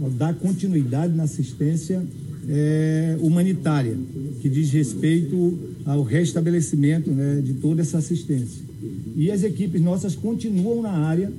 a 0.05 0.09
dar 0.09 0.35
continuidade 0.35 1.15
na 1.15 1.23
assistência 1.23 2.05
é, 2.49 3.17
humanitária, 3.21 3.97
que 4.41 4.49
diz 4.49 4.71
respeito 4.73 5.59
ao 5.87 6.03
restabelecimento 6.03 7.11
né, 7.11 7.41
de 7.41 7.55
toda 7.55 7.83
essa 7.83 7.99
assistência. 7.99 8.63
E 9.15 9.31
as 9.31 9.45
equipes 9.45 9.81
nossas 9.81 10.17
continuam 10.17 10.83
na 10.83 10.91
área 10.91 11.33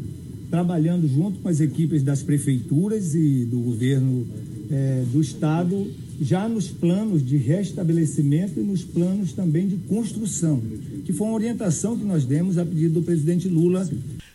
trabalhando 0.54 1.08
junto 1.08 1.40
com 1.40 1.50
as 1.50 1.60
equipes 1.60 2.04
das 2.04 2.22
prefeituras 2.22 3.16
e 3.16 3.44
do 3.44 3.58
governo 3.58 4.28
é, 4.70 5.04
do 5.12 5.20
estado, 5.20 5.92
já 6.22 6.48
nos 6.48 6.68
planos 6.68 7.26
de 7.26 7.38
restabelecimento 7.38 8.60
e 8.60 8.64
nos 8.64 8.84
planos 8.84 9.34
também 9.34 9.68
de 9.68 9.78
construção, 9.78 10.62
que 11.06 11.12
foi 11.12 11.26
uma 11.26 11.34
orientação 11.34 11.98
que 11.98 12.06
nós 12.06 12.24
demos 12.24 12.60
a 12.60 12.66
pedido 12.68 13.00
do 13.00 13.02
presidente 13.02 13.48
Lula. 13.48 13.90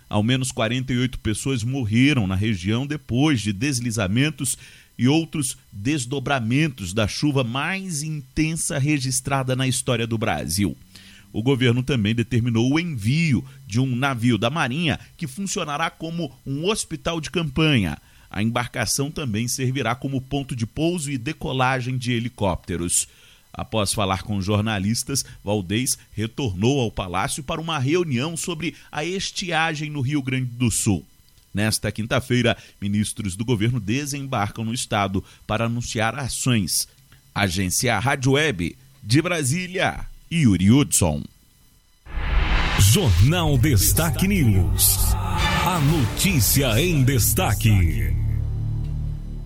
Ao 0.09 0.25
menos 0.25 0.51
48 0.51 1.21
pessoas 1.21 1.63
morreram 1.63 2.27
na 2.27 2.35
região 2.35 2.85
depois 2.85 3.41
de 3.41 3.53
deslizamentos 3.53 4.59
e 4.99 5.07
outros 5.07 5.57
desdobramentos 5.73 6.93
da 6.93 7.07
chuva 7.07 7.45
mais 7.45 8.03
intensa 8.03 8.77
registrada 8.77 9.55
na 9.55 9.69
história 9.69 10.05
do 10.05 10.19
Brasil 10.19 10.77
o 11.33 11.43
governo 11.43 11.83
também 11.83 12.15
determinou 12.15 12.73
o 12.73 12.81
envio 12.81 13.45
de 13.67 13.81
um 13.81 13.95
navio 13.95 14.39
da 14.39 14.51
Marinha 14.51 14.99
que 15.17 15.27
funcionará 15.27 15.91
como 15.91 16.33
um 16.47 16.67
hospital 16.67 17.21
de 17.21 17.31
campanha. 17.31 17.99
A 18.31 18.43
embarcação 18.43 19.11
também 19.11 19.49
servirá 19.49 19.95
como 19.95 20.21
ponto 20.21 20.55
de 20.55 20.67
pouso 20.67 21.11
e 21.11 21.19
decolagem 21.19 21.97
de 21.97 22.13
helicópteros. 22.13 23.09
Após 23.53 23.93
falar 23.93 24.23
com 24.23 24.41
jornalistas, 24.41 25.25
Valdez 25.43 25.99
retornou 26.13 26.81
ao 26.81 26.91
palácio 26.91 27.43
para 27.43 27.61
uma 27.61 27.79
reunião 27.79 28.37
sobre 28.37 28.75
a 28.93 29.05
estiagem 29.05 29.91
no 29.91 30.01
Rio 30.01 30.23
Grande 30.23 30.51
do 30.51 30.71
Sul. 30.71 31.05
Nesta 31.53 31.91
quinta-feira, 31.91 32.57
ministros 32.81 33.35
do 33.35 33.45
governo 33.45 33.81
desembarcam 33.81 34.65
no 34.65 34.75
estado 34.75 35.25
para 35.47 35.65
anunciar 35.65 36.17
ações. 36.19 36.87
Agência 37.35 37.99
Rádio 37.99 38.33
Web 38.33 38.77
de 39.03 39.23
Brasília. 39.23 40.07
Yuri 40.31 40.71
Hudson. 40.71 41.23
Jornal 42.79 43.57
Destaque 43.57 44.29
News. 44.29 45.15
A 45.67 45.81
notícia 45.81 46.79
em 46.79 47.03
destaque. 47.03 48.15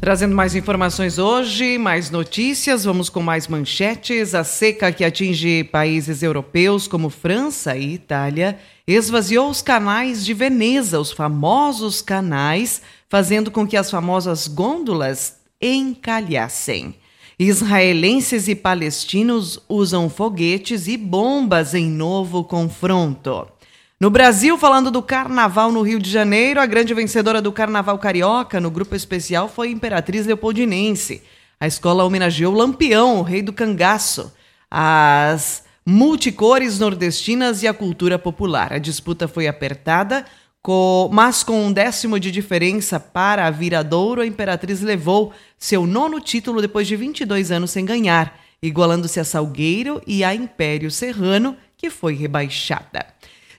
Trazendo 0.01 0.35
mais 0.35 0.57
informações 0.57 1.19
hoje, 1.19 1.79
mais 1.79 2.11
notícias, 2.11 2.83
vamos 2.83 3.09
com 3.09 3.23
mais 3.23 3.47
manchetes. 3.47 4.35
A 4.35 4.43
seca 4.43 4.91
que 4.91 5.05
atinge 5.05 5.62
países 5.62 6.21
europeus 6.21 6.89
como 6.89 7.09
França 7.09 7.77
e 7.77 7.95
Itália 7.95 8.59
esvaziou 8.85 9.49
os 9.49 9.62
canais 9.62 10.25
de 10.25 10.35
Veneza, 10.35 10.99
os 10.99 11.12
famosos 11.12 12.03
canais, 12.03 12.83
fazendo 13.09 13.53
com 13.53 13.65
que 13.65 13.77
as 13.77 13.89
famosas 13.89 14.49
gôndolas 14.49 15.37
encalhassem. 15.61 16.97
Israelenses 17.39 18.49
e 18.49 18.55
palestinos 18.55 19.59
usam 19.69 20.09
foguetes 20.09 20.87
e 20.87 20.97
bombas 20.97 21.75
em 21.75 21.89
novo 21.89 22.45
confronto. 22.45 23.47
No 23.99 24.11
Brasil, 24.11 24.59
falando 24.59 24.91
do 24.91 25.01
carnaval 25.01 25.71
no 25.71 25.81
Rio 25.83 25.99
de 25.99 26.11
Janeiro, 26.11 26.61
a 26.61 26.67
grande 26.67 26.93
vencedora 26.93 27.41
do 27.41 27.53
carnaval 27.53 27.99
carioca 27.99 28.61
no 28.61 28.71
grupo 28.71 28.97
especial 28.97 29.49
foi 29.49 29.71
Imperatriz 29.71 30.27
Leopoldinense. 30.27 31.23
A 31.61 31.69
escola 31.69 32.05
homenageou 32.05 32.53
Lampião, 32.53 33.21
o 33.21 33.23
rei 33.23 33.43
do 33.43 33.53
cangaço, 33.53 34.33
as 34.69 35.62
multicores 35.87 36.79
nordestinas 36.79 37.62
e 37.62 37.69
a 37.69 37.75
cultura 37.75 38.19
popular. 38.19 38.73
A 38.73 38.79
disputa 38.79 39.29
foi 39.29 39.47
apertada, 39.47 40.25
mas 41.11 41.42
com 41.42 41.66
um 41.66 41.73
décimo 41.73 42.21
de 42.21 42.31
diferença 42.31 43.00
para 43.00 43.47
a 43.47 43.50
Viradouro, 43.50 44.21
a 44.21 44.26
Imperatriz 44.26 44.81
levou 44.81 45.33
seu 45.59 45.87
nono 45.87 46.21
título 46.21 46.61
depois 46.61 46.87
de 46.87 46.95
22 46.95 47.50
anos 47.50 47.73
sem 47.73 47.85
ganhar, 47.85 48.38
igualando-se 48.62 49.19
a 49.19 49.25
Salgueiro 49.25 50.00
e 50.07 50.23
a 50.23 50.33
Império 50.33 50.88
Serrano, 50.88 51.57
que 51.76 51.90
foi 51.90 52.14
rebaixada. 52.14 53.04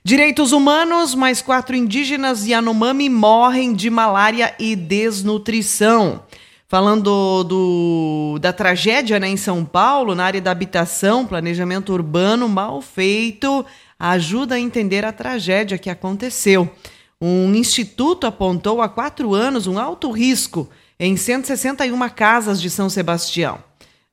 Direitos 0.02 0.52
humanos, 0.52 1.14
mais 1.14 1.42
quatro 1.42 1.76
indígenas 1.76 2.46
Yanomami 2.46 3.10
morrem 3.10 3.74
de 3.74 3.90
malária 3.90 4.54
e 4.58 4.74
desnutrição. 4.74 6.22
Falando 6.66 7.44
do, 7.44 8.38
da 8.40 8.52
tragédia 8.52 9.20
né, 9.20 9.28
em 9.28 9.36
São 9.36 9.64
Paulo, 9.64 10.14
na 10.14 10.24
área 10.24 10.40
da 10.40 10.50
habitação, 10.50 11.26
planejamento 11.26 11.92
urbano 11.92 12.48
mal 12.48 12.80
feito 12.80 13.64
ajuda 13.98 14.56
a 14.56 14.60
entender 14.60 15.04
a 15.04 15.12
tragédia 15.12 15.78
que 15.78 15.88
aconteceu. 15.88 16.70
Um 17.26 17.54
instituto 17.54 18.26
apontou 18.26 18.82
há 18.82 18.88
quatro 18.88 19.34
anos 19.34 19.66
um 19.66 19.78
alto 19.78 20.10
risco 20.10 20.68
em 21.00 21.16
161 21.16 22.08
casas 22.10 22.60
de 22.60 22.68
São 22.68 22.90
Sebastião. 22.90 23.58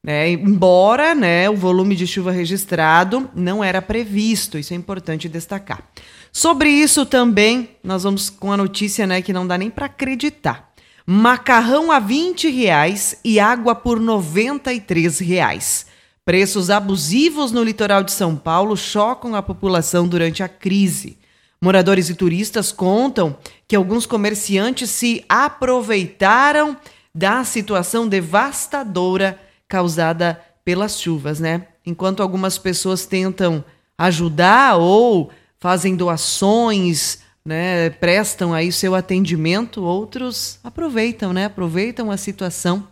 É, 0.07 0.29
embora 0.31 1.13
né, 1.13 1.49
o 1.49 1.55
volume 1.55 1.95
de 1.95 2.07
chuva 2.07 2.31
registrado 2.31 3.29
não 3.35 3.63
era 3.63 3.81
previsto, 3.81 4.57
isso 4.57 4.73
é 4.73 4.77
importante 4.77 5.27
destacar. 5.27 5.83
Sobre 6.31 6.69
isso 6.69 7.05
também, 7.05 7.71
nós 7.83 8.03
vamos 8.03 8.29
com 8.29 8.51
a 8.51 8.57
notícia 8.57 9.05
né, 9.05 9.21
que 9.21 9.33
não 9.33 9.45
dá 9.45 9.57
nem 9.57 9.69
para 9.69 9.87
acreditar. 9.87 10.71
Macarrão 11.05 11.91
a 11.91 11.99
20 11.99 12.49
reais 12.49 13.19
e 13.25 13.39
água 13.39 13.75
por 13.75 13.99
93 13.99 15.19
reais. 15.19 15.85
Preços 16.23 16.69
abusivos 16.69 17.51
no 17.51 17.61
litoral 17.61 18.03
de 18.03 18.13
São 18.13 18.37
Paulo 18.37 18.77
chocam 18.77 19.35
a 19.35 19.41
população 19.41 20.07
durante 20.07 20.41
a 20.41 20.47
crise. 20.47 21.19
Moradores 21.63 22.09
e 22.09 22.15
turistas 22.15 22.71
contam 22.71 23.37
que 23.67 23.75
alguns 23.75 24.07
comerciantes 24.07 24.89
se 24.89 25.23
aproveitaram 25.29 26.75
da 27.13 27.43
situação 27.43 28.07
devastadora 28.07 29.39
causada 29.67 30.41
pelas 30.65 30.99
chuvas, 30.99 31.39
né? 31.39 31.67
Enquanto 31.85 32.23
algumas 32.23 32.57
pessoas 32.57 33.05
tentam 33.05 33.63
ajudar 33.95 34.77
ou 34.77 35.29
fazem 35.59 35.95
doações, 35.95 37.19
né, 37.45 37.91
prestam 37.91 38.53
aí 38.55 38.71
seu 38.71 38.95
atendimento, 38.95 39.83
outros 39.83 40.59
aproveitam, 40.63 41.31
né? 41.31 41.45
Aproveitam 41.45 42.09
a 42.09 42.17
situação 42.17 42.87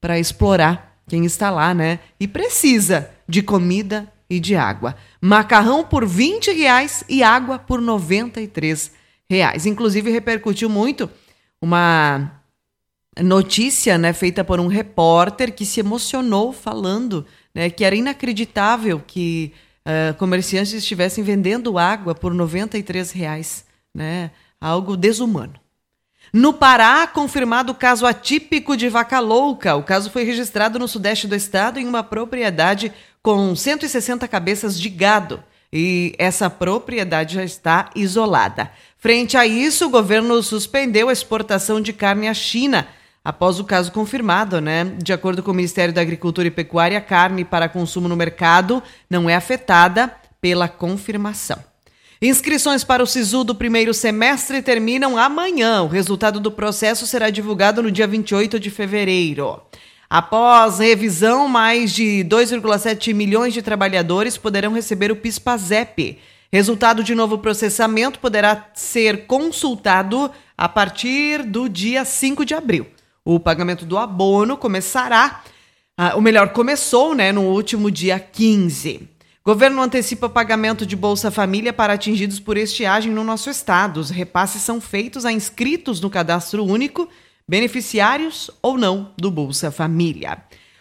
para 0.00 0.18
explorar 0.18 0.96
quem 1.06 1.26
está 1.26 1.50
lá, 1.50 1.74
né? 1.74 1.98
E 2.18 2.26
precisa 2.26 3.10
de 3.28 3.42
comida 3.42 4.10
e 4.28 4.40
de 4.40 4.56
água. 4.56 4.96
Macarrão 5.20 5.84
por 5.84 6.06
20 6.06 6.52
reais 6.52 7.04
e 7.08 7.22
água 7.22 7.58
por 7.58 7.80
93 7.80 8.92
reais. 9.28 9.66
Inclusive 9.66 10.10
repercutiu 10.10 10.68
muito 10.68 11.10
uma 11.60 12.42
notícia 13.22 13.96
né, 13.96 14.12
feita 14.12 14.42
por 14.42 14.58
um 14.58 14.66
repórter 14.66 15.54
que 15.54 15.64
se 15.64 15.80
emocionou 15.80 16.52
falando 16.52 17.24
né, 17.54 17.70
que 17.70 17.84
era 17.84 17.94
inacreditável 17.94 19.00
que 19.06 19.52
uh, 19.86 20.14
comerciantes 20.14 20.72
estivessem 20.72 21.22
vendendo 21.22 21.78
água 21.78 22.14
por 22.14 22.34
93 22.34 23.12
reais, 23.12 23.64
né, 23.94 24.30
algo 24.60 24.96
desumano. 24.96 25.54
No 26.32 26.52
Pará, 26.52 27.06
confirmado 27.06 27.70
o 27.70 27.76
caso 27.76 28.04
atípico 28.04 28.76
de 28.76 28.88
vaca 28.88 29.20
louca. 29.20 29.76
O 29.76 29.84
caso 29.84 30.10
foi 30.10 30.24
registrado 30.24 30.80
no 30.80 30.88
sudeste 30.88 31.28
do 31.28 31.36
estado 31.36 31.78
em 31.78 31.86
uma 31.86 32.02
propriedade 32.02 32.92
com 33.24 33.56
160 33.56 34.28
cabeças 34.28 34.78
de 34.78 34.90
gado. 34.90 35.42
E 35.72 36.14
essa 36.18 36.50
propriedade 36.50 37.34
já 37.34 37.42
está 37.42 37.88
isolada. 37.96 38.70
Frente 38.98 39.36
a 39.36 39.46
isso, 39.46 39.86
o 39.86 39.90
governo 39.90 40.40
suspendeu 40.42 41.08
a 41.08 41.12
exportação 41.12 41.80
de 41.80 41.92
carne 41.92 42.28
à 42.28 42.34
China 42.34 42.86
após 43.24 43.58
o 43.58 43.64
caso 43.64 43.90
confirmado, 43.90 44.60
né? 44.60 44.84
De 45.02 45.10
acordo 45.10 45.42
com 45.42 45.50
o 45.50 45.54
Ministério 45.54 45.92
da 45.92 46.02
Agricultura 46.02 46.46
e 46.48 46.50
Pecuária, 46.50 46.98
a 46.98 47.00
carne 47.00 47.46
para 47.46 47.66
consumo 47.66 48.08
no 48.08 48.14
mercado 48.14 48.82
não 49.08 49.28
é 49.28 49.34
afetada 49.34 50.14
pela 50.38 50.68
confirmação. 50.68 51.56
Inscrições 52.20 52.84
para 52.84 53.02
o 53.02 53.06
SISU 53.06 53.42
do 53.42 53.54
primeiro 53.54 53.94
semestre 53.94 54.60
terminam 54.60 55.16
amanhã. 55.16 55.82
O 55.82 55.88
resultado 55.88 56.38
do 56.38 56.52
processo 56.52 57.06
será 57.06 57.30
divulgado 57.30 57.82
no 57.82 57.90
dia 57.90 58.06
28 58.06 58.60
de 58.60 58.70
fevereiro. 58.70 59.62
Após 60.16 60.78
revisão, 60.78 61.48
mais 61.48 61.92
de 61.92 62.24
2,7 62.28 63.12
milhões 63.12 63.52
de 63.52 63.60
trabalhadores 63.60 64.38
poderão 64.38 64.72
receber 64.72 65.10
o 65.10 65.16
PIS/PASEP. 65.16 66.20
Resultado 66.52 67.02
de 67.02 67.16
novo 67.16 67.38
processamento 67.38 68.20
poderá 68.20 68.68
ser 68.74 69.26
consultado 69.26 70.30
a 70.56 70.68
partir 70.68 71.42
do 71.42 71.68
dia 71.68 72.04
5 72.04 72.44
de 72.44 72.54
abril. 72.54 72.86
O 73.24 73.40
pagamento 73.40 73.84
do 73.84 73.98
abono 73.98 74.56
começará, 74.56 75.42
ah, 75.98 76.12
ou 76.14 76.20
melhor, 76.20 76.50
começou 76.50 77.12
né, 77.12 77.32
no 77.32 77.42
último 77.42 77.90
dia 77.90 78.20
15. 78.20 79.08
Governo 79.44 79.82
antecipa 79.82 80.28
pagamento 80.28 80.86
de 80.86 80.94
Bolsa 80.94 81.28
Família 81.28 81.72
para 81.72 81.94
atingidos 81.94 82.38
por 82.38 82.56
estiagem 82.56 83.10
no 83.10 83.24
nosso 83.24 83.50
estado. 83.50 83.98
Os 83.98 84.10
repasses 84.10 84.62
são 84.62 84.80
feitos 84.80 85.24
a 85.24 85.32
inscritos 85.32 86.00
no 86.00 86.08
cadastro 86.08 86.64
único, 86.64 87.08
beneficiários 87.48 88.50
ou 88.62 88.78
não 88.78 89.12
do 89.16 89.30
Bolsa 89.30 89.70
Família. 89.70 90.38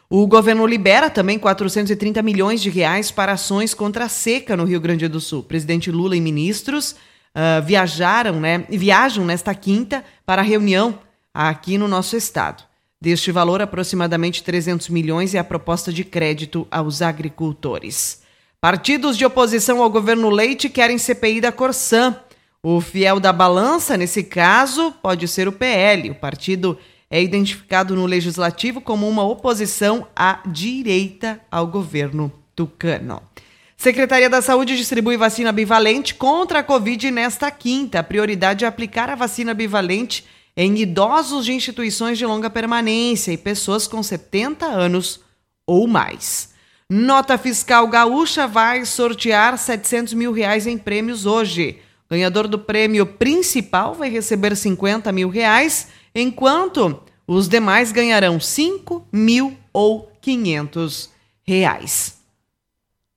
O 0.09 0.27
governo 0.27 0.65
libera 0.65 1.09
também 1.09 1.39
430 1.39 2.21
milhões 2.21 2.61
de 2.61 2.69
reais 2.69 3.09
para 3.09 3.31
ações 3.31 3.73
contra 3.73 4.05
a 4.05 4.09
seca 4.09 4.55
no 4.55 4.63
Rio 4.63 4.79
Grande 4.79 5.07
do 5.07 5.19
Sul. 5.19 5.43
Presidente 5.43 5.91
Lula 5.91 6.15
e 6.15 6.21
ministros 6.21 6.91
uh, 6.91 7.65
viajaram, 7.65 8.39
né, 8.39 8.65
viajam 8.69 9.25
nesta 9.25 9.55
quinta 9.55 10.03
para 10.25 10.41
a 10.41 10.45
reunião 10.45 10.99
aqui 11.33 11.77
no 11.77 11.87
nosso 11.87 12.15
estado. 12.15 12.63
Deste 13.01 13.31
valor, 13.31 13.61
aproximadamente 13.61 14.43
300 14.43 14.87
milhões 14.89 15.35
é 15.35 15.39
a 15.39 15.43
proposta 15.43 15.91
de 15.91 16.03
crédito 16.03 16.65
aos 16.71 17.01
agricultores. 17.01 18.21
Partidos 18.61 19.17
de 19.17 19.25
oposição 19.25 19.83
ao 19.83 19.89
governo 19.89 20.29
Leite 20.29 20.69
querem 20.69 20.97
CPI 20.97 21.41
da 21.41 21.51
Corsã. 21.51 22.15
O 22.65 22.79
fiel 22.79 23.19
da 23.19 23.33
balança, 23.33 23.97
nesse 23.97 24.23
caso, 24.23 24.93
pode 25.01 25.27
ser 25.27 25.49
o 25.49 25.51
PL. 25.51 26.11
O 26.11 26.15
partido 26.15 26.79
é 27.09 27.21
identificado 27.21 27.93
no 27.93 28.05
legislativo 28.05 28.79
como 28.79 29.05
uma 29.09 29.21
oposição 29.21 30.07
à 30.15 30.39
direita 30.45 31.41
ao 31.51 31.67
governo 31.67 32.31
tucano. 32.55 33.21
Secretaria 33.75 34.29
da 34.29 34.41
Saúde 34.41 34.77
distribui 34.77 35.17
vacina 35.17 35.51
bivalente 35.51 36.15
contra 36.15 36.59
a 36.59 36.63
Covid 36.63 37.11
nesta 37.11 37.51
quinta. 37.51 37.99
A 37.99 38.03
prioridade 38.03 38.63
é 38.63 38.67
aplicar 38.69 39.09
a 39.09 39.15
vacina 39.15 39.53
bivalente 39.53 40.25
em 40.55 40.77
idosos 40.77 41.43
de 41.43 41.51
instituições 41.51 42.17
de 42.17 42.25
longa 42.25 42.49
permanência 42.49 43.33
e 43.33 43.37
pessoas 43.37 43.89
com 43.89 44.01
70 44.01 44.65
anos 44.65 45.19
ou 45.67 45.85
mais. 45.85 46.53
Nota 46.89 47.37
fiscal 47.37 47.85
gaúcha 47.89 48.47
vai 48.47 48.85
sortear 48.85 49.57
700 49.57 50.13
mil 50.13 50.31
reais 50.31 50.65
em 50.65 50.77
prêmios 50.77 51.25
hoje. 51.25 51.81
Ganhador 52.13 52.47
do 52.47 52.59
prêmio 52.59 53.07
principal 53.07 53.95
vai 53.95 54.07
receber 54.07 54.55
50 54.55 55.11
mil 55.11 55.29
reais, 55.29 55.87
enquanto 56.13 57.01
os 57.25 57.49
demais 57.49 57.91
ganharão 57.91 58.39
5 58.39 59.07
mil 59.11 59.57
ou 59.73 60.11
500 60.21 61.09
reais. 61.41 62.19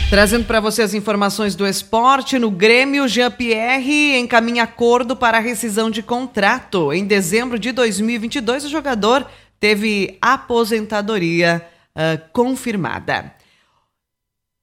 Trazendo 0.10 0.46
para 0.46 0.62
você 0.62 0.84
as 0.84 0.94
informações 0.94 1.54
do 1.54 1.68
esporte, 1.68 2.40
no 2.40 2.50
Grêmio, 2.50 3.10
Jean-Pierre 3.10 4.18
encaminha 4.18 4.64
acordo 4.64 5.18
para 5.18 5.38
a 5.38 5.42
rescisão 5.42 5.92
de 5.92 6.02
contrato. 6.02 6.94
Em 6.94 7.04
dezembro 7.04 7.60
de 7.60 7.74
2022, 7.74 8.64
o 8.64 8.70
jogador 8.70 9.30
teve 9.60 10.18
aposentadoria 10.22 11.68
uh, 11.94 12.22
confirmada. 12.32 13.34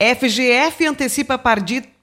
FGF 0.00 0.86
antecipa 0.86 1.36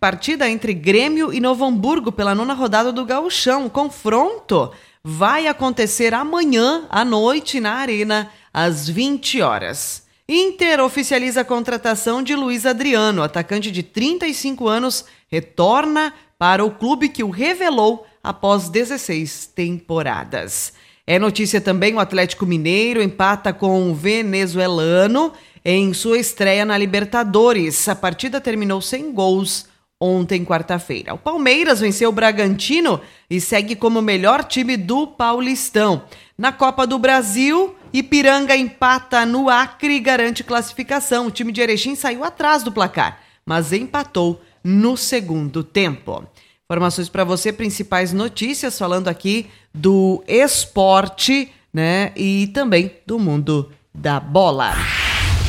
partida 0.01 0.49
entre 0.49 0.73
Grêmio 0.73 1.31
e 1.31 1.39
Novo 1.39 1.63
Hamburgo 1.63 2.11
pela 2.11 2.33
nona 2.33 2.55
rodada 2.55 2.91
do 2.91 3.05
Gauchão. 3.05 3.69
Confronto 3.69 4.71
vai 5.03 5.45
acontecer 5.45 6.11
amanhã 6.11 6.87
à 6.89 7.05
noite 7.05 7.59
na 7.59 7.73
Arena, 7.73 8.31
às 8.51 8.89
20 8.89 9.41
horas. 9.43 10.03
Inter 10.27 10.79
oficializa 10.79 11.41
a 11.41 11.45
contratação 11.45 12.23
de 12.23 12.35
Luiz 12.35 12.65
Adriano, 12.65 13.21
atacante 13.21 13.69
de 13.69 13.83
35 13.83 14.67
anos, 14.67 15.05
retorna 15.31 16.11
para 16.35 16.65
o 16.65 16.71
clube 16.71 17.07
que 17.07 17.23
o 17.23 17.29
revelou 17.29 18.03
após 18.23 18.69
16 18.69 19.51
temporadas. 19.53 20.73
É 21.05 21.19
notícia 21.19 21.61
também: 21.61 21.93
o 21.93 21.99
Atlético 21.99 22.47
Mineiro 22.47 23.03
empata 23.03 23.53
com 23.53 23.91
o 23.91 23.93
venezuelano 23.93 25.31
em 25.63 25.93
sua 25.93 26.17
estreia 26.17 26.65
na 26.65 26.75
Libertadores. 26.75 27.87
A 27.87 27.93
partida 27.93 28.41
terminou 28.41 28.81
sem 28.81 29.11
gols 29.11 29.69
ontem, 30.01 30.43
quarta-feira. 30.43 31.13
O 31.13 31.17
Palmeiras 31.17 31.79
venceu 31.79 32.09
o 32.09 32.13
Bragantino 32.13 32.99
e 33.29 33.39
segue 33.39 33.75
como 33.75 33.99
o 33.99 34.01
melhor 34.01 34.43
time 34.43 34.75
do 34.75 35.05
Paulistão. 35.05 36.03
Na 36.35 36.51
Copa 36.51 36.87
do 36.87 36.97
Brasil, 36.97 37.75
Ipiranga 37.93 38.55
empata 38.55 39.25
no 39.25 39.47
Acre 39.47 39.93
e 39.93 39.99
garante 39.99 40.43
classificação. 40.43 41.27
O 41.27 41.31
time 41.31 41.51
de 41.51 41.61
Erechim 41.61 41.93
saiu 41.93 42.23
atrás 42.23 42.63
do 42.63 42.71
placar, 42.71 43.19
mas 43.45 43.71
empatou 43.71 44.41
no 44.63 44.97
segundo 44.97 45.63
tempo. 45.63 46.25
Informações 46.65 47.09
para 47.09 47.23
você, 47.23 47.53
principais 47.53 48.11
notícias, 48.11 48.79
falando 48.79 49.07
aqui 49.07 49.49
do 49.73 50.23
esporte, 50.27 51.51
né? 51.71 52.11
E 52.15 52.47
também 52.47 52.91
do 53.05 53.19
mundo 53.19 53.71
da 53.93 54.19
bola. 54.19 54.73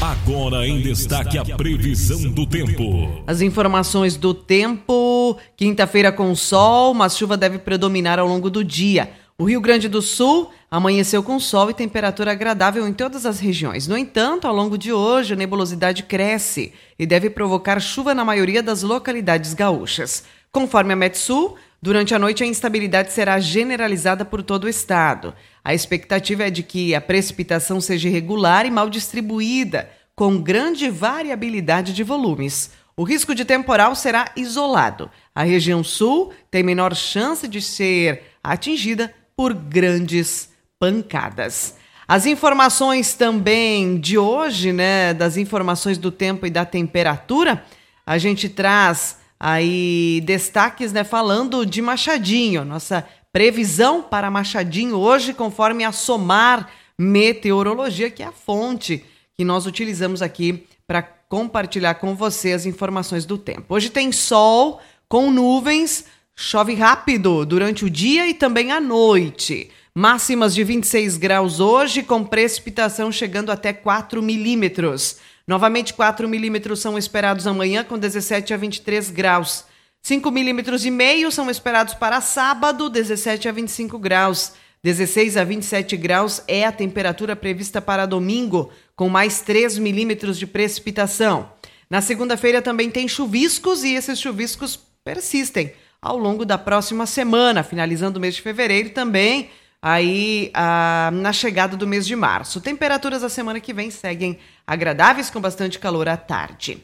Agora 0.02 0.66
em 0.66 0.80
destaque 0.80 1.38
a 1.38 1.44
previsão 1.44 2.28
do 2.32 2.44
tempo. 2.44 3.22
As 3.24 3.40
informações 3.40 4.16
do 4.16 4.34
tempo. 4.34 5.38
Quinta-feira 5.56 6.10
com 6.10 6.34
sol, 6.34 6.92
mas 6.92 7.16
chuva 7.16 7.36
deve 7.36 7.56
predominar 7.58 8.18
ao 8.18 8.26
longo 8.26 8.50
do 8.50 8.64
dia. 8.64 9.12
O 9.38 9.44
Rio 9.44 9.60
Grande 9.60 9.88
do 9.88 10.02
Sul 10.02 10.50
amanheceu 10.68 11.22
com 11.22 11.38
sol 11.38 11.70
e 11.70 11.74
temperatura 11.74 12.32
agradável 12.32 12.84
em 12.88 12.92
todas 12.92 13.24
as 13.24 13.38
regiões. 13.38 13.86
No 13.86 13.96
entanto, 13.96 14.48
ao 14.48 14.52
longo 14.52 14.76
de 14.76 14.92
hoje, 14.92 15.34
a 15.34 15.36
nebulosidade 15.36 16.02
cresce 16.02 16.72
e 16.98 17.06
deve 17.06 17.30
provocar 17.30 17.78
chuva 17.80 18.12
na 18.12 18.24
maioria 18.24 18.60
das 18.60 18.82
localidades 18.82 19.54
gaúchas. 19.54 20.24
Conforme 20.50 20.94
a 20.94 20.96
Metsul, 20.96 21.54
durante 21.80 22.12
a 22.12 22.18
noite 22.18 22.42
a 22.42 22.46
instabilidade 22.46 23.12
será 23.12 23.38
generalizada 23.38 24.24
por 24.24 24.42
todo 24.42 24.64
o 24.64 24.68
estado. 24.68 25.32
A 25.64 25.72
expectativa 25.72 26.44
é 26.44 26.50
de 26.50 26.62
que 26.62 26.94
a 26.94 27.00
precipitação 27.00 27.80
seja 27.80 28.08
irregular 28.08 28.66
e 28.66 28.70
mal 28.70 28.90
distribuída, 28.90 29.88
com 30.14 30.38
grande 30.38 30.90
variabilidade 30.90 31.92
de 31.94 32.02
volumes. 32.02 32.70
O 32.96 33.04
risco 33.04 33.34
de 33.34 33.44
temporal 33.44 33.94
será 33.94 34.32
isolado. 34.36 35.10
A 35.34 35.42
região 35.42 35.82
sul 35.82 36.32
tem 36.50 36.62
menor 36.62 36.94
chance 36.94 37.48
de 37.48 37.62
ser 37.62 38.22
atingida 38.42 39.14
por 39.36 39.54
grandes 39.54 40.50
pancadas. 40.78 41.76
As 42.06 42.26
informações 42.26 43.14
também 43.14 43.98
de 43.98 44.18
hoje, 44.18 44.72
né, 44.72 45.14
das 45.14 45.36
informações 45.36 45.96
do 45.96 46.10
tempo 46.10 46.44
e 46.44 46.50
da 46.50 46.64
temperatura, 46.64 47.64
a 48.04 48.18
gente 48.18 48.48
traz 48.48 49.18
aí 49.38 50.20
destaques, 50.24 50.92
né, 50.92 51.04
falando 51.04 51.64
de 51.64 51.80
Machadinho, 51.80 52.64
nossa 52.64 53.06
previsão 53.32 54.02
para 54.02 54.30
Machadinho 54.30 54.96
hoje, 54.96 55.32
conforme 55.32 55.84
a 55.84 55.90
Somar 55.90 56.68
Meteorologia, 56.98 58.10
que 58.10 58.22
é 58.22 58.26
a 58.26 58.32
fonte 58.32 59.04
que 59.34 59.44
nós 59.44 59.66
utilizamos 59.66 60.20
aqui 60.20 60.66
para 60.86 61.02
compartilhar 61.02 61.94
com 61.94 62.14
você 62.14 62.52
as 62.52 62.66
informações 62.66 63.24
do 63.24 63.38
tempo. 63.38 63.74
Hoje 63.74 63.88
tem 63.88 64.12
sol 64.12 64.80
com 65.08 65.30
nuvens, 65.30 66.04
chove 66.36 66.74
rápido 66.74 67.46
durante 67.46 67.84
o 67.84 67.90
dia 67.90 68.28
e 68.28 68.34
também 68.34 68.70
à 68.70 68.80
noite. 68.80 69.70
Máximas 69.94 70.54
de 70.54 70.62
26 70.62 71.16
graus 71.16 71.60
hoje, 71.60 72.02
com 72.02 72.24
precipitação 72.24 73.10
chegando 73.10 73.50
até 73.50 73.72
4 73.72 74.22
milímetros. 74.22 75.16
Novamente, 75.46 75.94
4 75.94 76.28
milímetros 76.28 76.80
são 76.80 76.96
esperados 76.96 77.46
amanhã, 77.46 77.82
com 77.82 77.98
17 77.98 78.54
a 78.54 78.56
23 78.56 79.10
graus. 79.10 79.64
5 80.02 80.32
milímetros 80.32 80.84
e 80.84 80.90
meio 80.90 81.30
são 81.30 81.48
esperados 81.48 81.94
para 81.94 82.20
sábado, 82.20 82.90
17 82.90 83.48
a 83.48 83.52
25 83.52 84.00
graus. 84.00 84.52
16 84.82 85.36
a 85.36 85.44
27 85.44 85.96
graus 85.96 86.42
é 86.48 86.64
a 86.64 86.72
temperatura 86.72 87.36
prevista 87.36 87.80
para 87.80 88.04
domingo, 88.04 88.72
com 88.96 89.08
mais 89.08 89.42
3 89.42 89.78
milímetros 89.78 90.36
de 90.40 90.44
precipitação. 90.44 91.52
Na 91.88 92.00
segunda-feira 92.00 92.60
também 92.60 92.90
tem 92.90 93.06
chuviscos 93.06 93.84
e 93.84 93.94
esses 93.94 94.18
chuviscos 94.18 94.76
persistem 95.04 95.72
ao 96.00 96.18
longo 96.18 96.44
da 96.44 96.58
próxima 96.58 97.06
semana, 97.06 97.62
finalizando 97.62 98.18
o 98.18 98.20
mês 98.20 98.34
de 98.34 98.42
fevereiro 98.42 98.90
também 98.90 99.50
aí 99.80 100.50
ah, 100.52 101.10
na 101.12 101.32
chegada 101.32 101.76
do 101.76 101.86
mês 101.86 102.04
de 102.04 102.16
março. 102.16 102.60
Temperaturas 102.60 103.22
da 103.22 103.28
semana 103.28 103.60
que 103.60 103.72
vem 103.72 103.88
seguem 103.88 104.36
agradáveis 104.66 105.30
com 105.30 105.40
bastante 105.40 105.78
calor 105.78 106.08
à 106.08 106.16
tarde. 106.16 106.82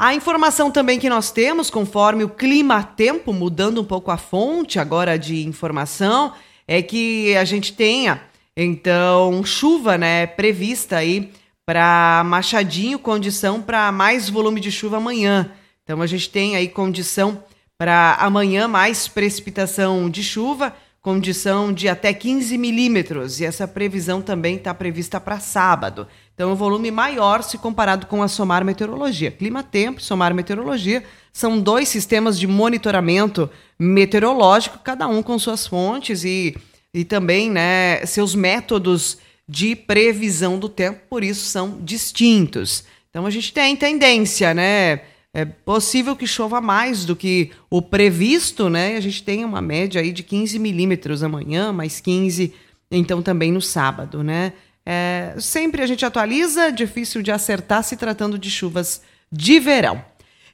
A 0.00 0.14
informação 0.14 0.70
também 0.70 0.96
que 1.00 1.08
nós 1.08 1.32
temos, 1.32 1.70
conforme 1.70 2.22
o 2.22 2.28
clima-tempo, 2.28 3.32
mudando 3.32 3.80
um 3.80 3.84
pouco 3.84 4.12
a 4.12 4.16
fonte 4.16 4.78
agora 4.78 5.18
de 5.18 5.44
informação, 5.44 6.32
é 6.68 6.80
que 6.80 7.36
a 7.36 7.44
gente 7.44 7.72
tenha, 7.72 8.22
então, 8.56 9.44
chuva 9.44 9.98
né, 9.98 10.24
prevista 10.24 10.98
aí 10.98 11.32
para 11.66 12.22
Machadinho, 12.24 12.96
condição 12.96 13.60
para 13.60 13.90
mais 13.90 14.30
volume 14.30 14.60
de 14.60 14.70
chuva 14.70 14.98
amanhã. 14.98 15.50
Então, 15.82 16.00
a 16.00 16.06
gente 16.06 16.30
tem 16.30 16.54
aí 16.54 16.68
condição 16.68 17.42
para 17.76 18.14
amanhã 18.20 18.68
mais 18.68 19.08
precipitação 19.08 20.08
de 20.08 20.22
chuva 20.22 20.76
condição 21.00 21.72
de 21.72 21.88
até 21.88 22.12
15 22.12 22.58
milímetros, 22.58 23.40
e 23.40 23.44
essa 23.46 23.66
previsão 23.66 24.20
também 24.20 24.56
está 24.56 24.74
prevista 24.74 25.20
para 25.20 25.40
sábado. 25.40 26.06
Então, 26.38 26.50
o 26.50 26.52
um 26.52 26.54
volume 26.54 26.92
maior 26.92 27.42
se 27.42 27.58
comparado 27.58 28.06
com 28.06 28.22
a 28.22 28.28
Somar 28.28 28.64
Meteorologia. 28.64 29.28
Clima-Tempo 29.28 29.98
e 29.98 30.04
Somar 30.04 30.32
Meteorologia 30.32 31.02
são 31.32 31.58
dois 31.58 31.88
sistemas 31.88 32.38
de 32.38 32.46
monitoramento 32.46 33.50
meteorológico, 33.76 34.78
cada 34.78 35.08
um 35.08 35.20
com 35.20 35.36
suas 35.36 35.66
fontes 35.66 36.22
e, 36.22 36.56
e 36.94 37.04
também 37.04 37.50
né, 37.50 38.06
seus 38.06 38.36
métodos 38.36 39.18
de 39.48 39.74
previsão 39.74 40.60
do 40.60 40.68
tempo, 40.68 41.00
por 41.10 41.24
isso 41.24 41.44
são 41.44 41.80
distintos. 41.80 42.84
Então, 43.10 43.26
a 43.26 43.30
gente 43.30 43.52
tem 43.52 43.74
tendência, 43.74 44.54
né? 44.54 45.00
é 45.34 45.44
possível 45.44 46.14
que 46.14 46.26
chova 46.26 46.60
mais 46.60 47.04
do 47.04 47.16
que 47.16 47.50
o 47.68 47.82
previsto, 47.82 48.70
né? 48.70 48.96
A 48.96 49.00
gente 49.00 49.24
tem 49.24 49.44
uma 49.44 49.60
média 49.60 50.00
aí 50.00 50.12
de 50.12 50.22
15 50.22 50.56
milímetros 50.60 51.24
amanhã, 51.24 51.72
mais 51.72 51.98
15, 51.98 52.54
então 52.90 53.22
também 53.22 53.50
no 53.50 53.60
sábado, 53.60 54.22
né? 54.22 54.52
É, 54.90 55.34
sempre 55.38 55.82
a 55.82 55.86
gente 55.86 56.06
atualiza, 56.06 56.72
difícil 56.72 57.20
de 57.20 57.30
acertar 57.30 57.84
se 57.84 57.94
tratando 57.94 58.38
de 58.38 58.50
chuvas 58.50 59.02
de 59.30 59.60
verão. 59.60 60.02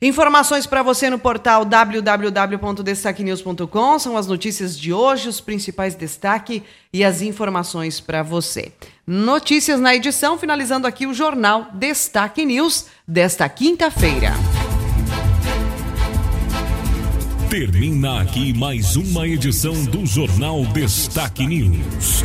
Informações 0.03 0.66
para 0.66 0.83
você 0.83 1.09
no 1.09 1.20
portal 1.20 1.64
www.destaquenews.com 1.64 3.99
são 4.01 4.16
as 4.16 4.27
notícias 4.27 4.77
de 4.77 4.92
hoje, 4.92 5.29
os 5.29 5.40
principais 5.40 5.94
destaques 5.94 6.62
e 6.92 7.05
as 7.05 7.23
informações 7.23 8.01
para 8.01 8.25
você. 8.25 8.73
Notícias 9.07 9.79
na 9.79 9.94
edição, 9.94 10.37
finalizando 10.37 10.88
aqui 10.88 11.07
o 11.07 11.14
jornal 11.14 11.68
Destaque 11.73 12.44
News 12.44 12.87
desta 13.07 13.49
quinta-feira. 13.49 14.33
Termina 17.49 18.20
aqui 18.20 18.53
mais 18.53 18.97
uma 18.97 19.29
edição 19.29 19.85
do 19.85 20.05
Jornal 20.05 20.66
Destaque 20.66 21.47
News. 21.47 22.25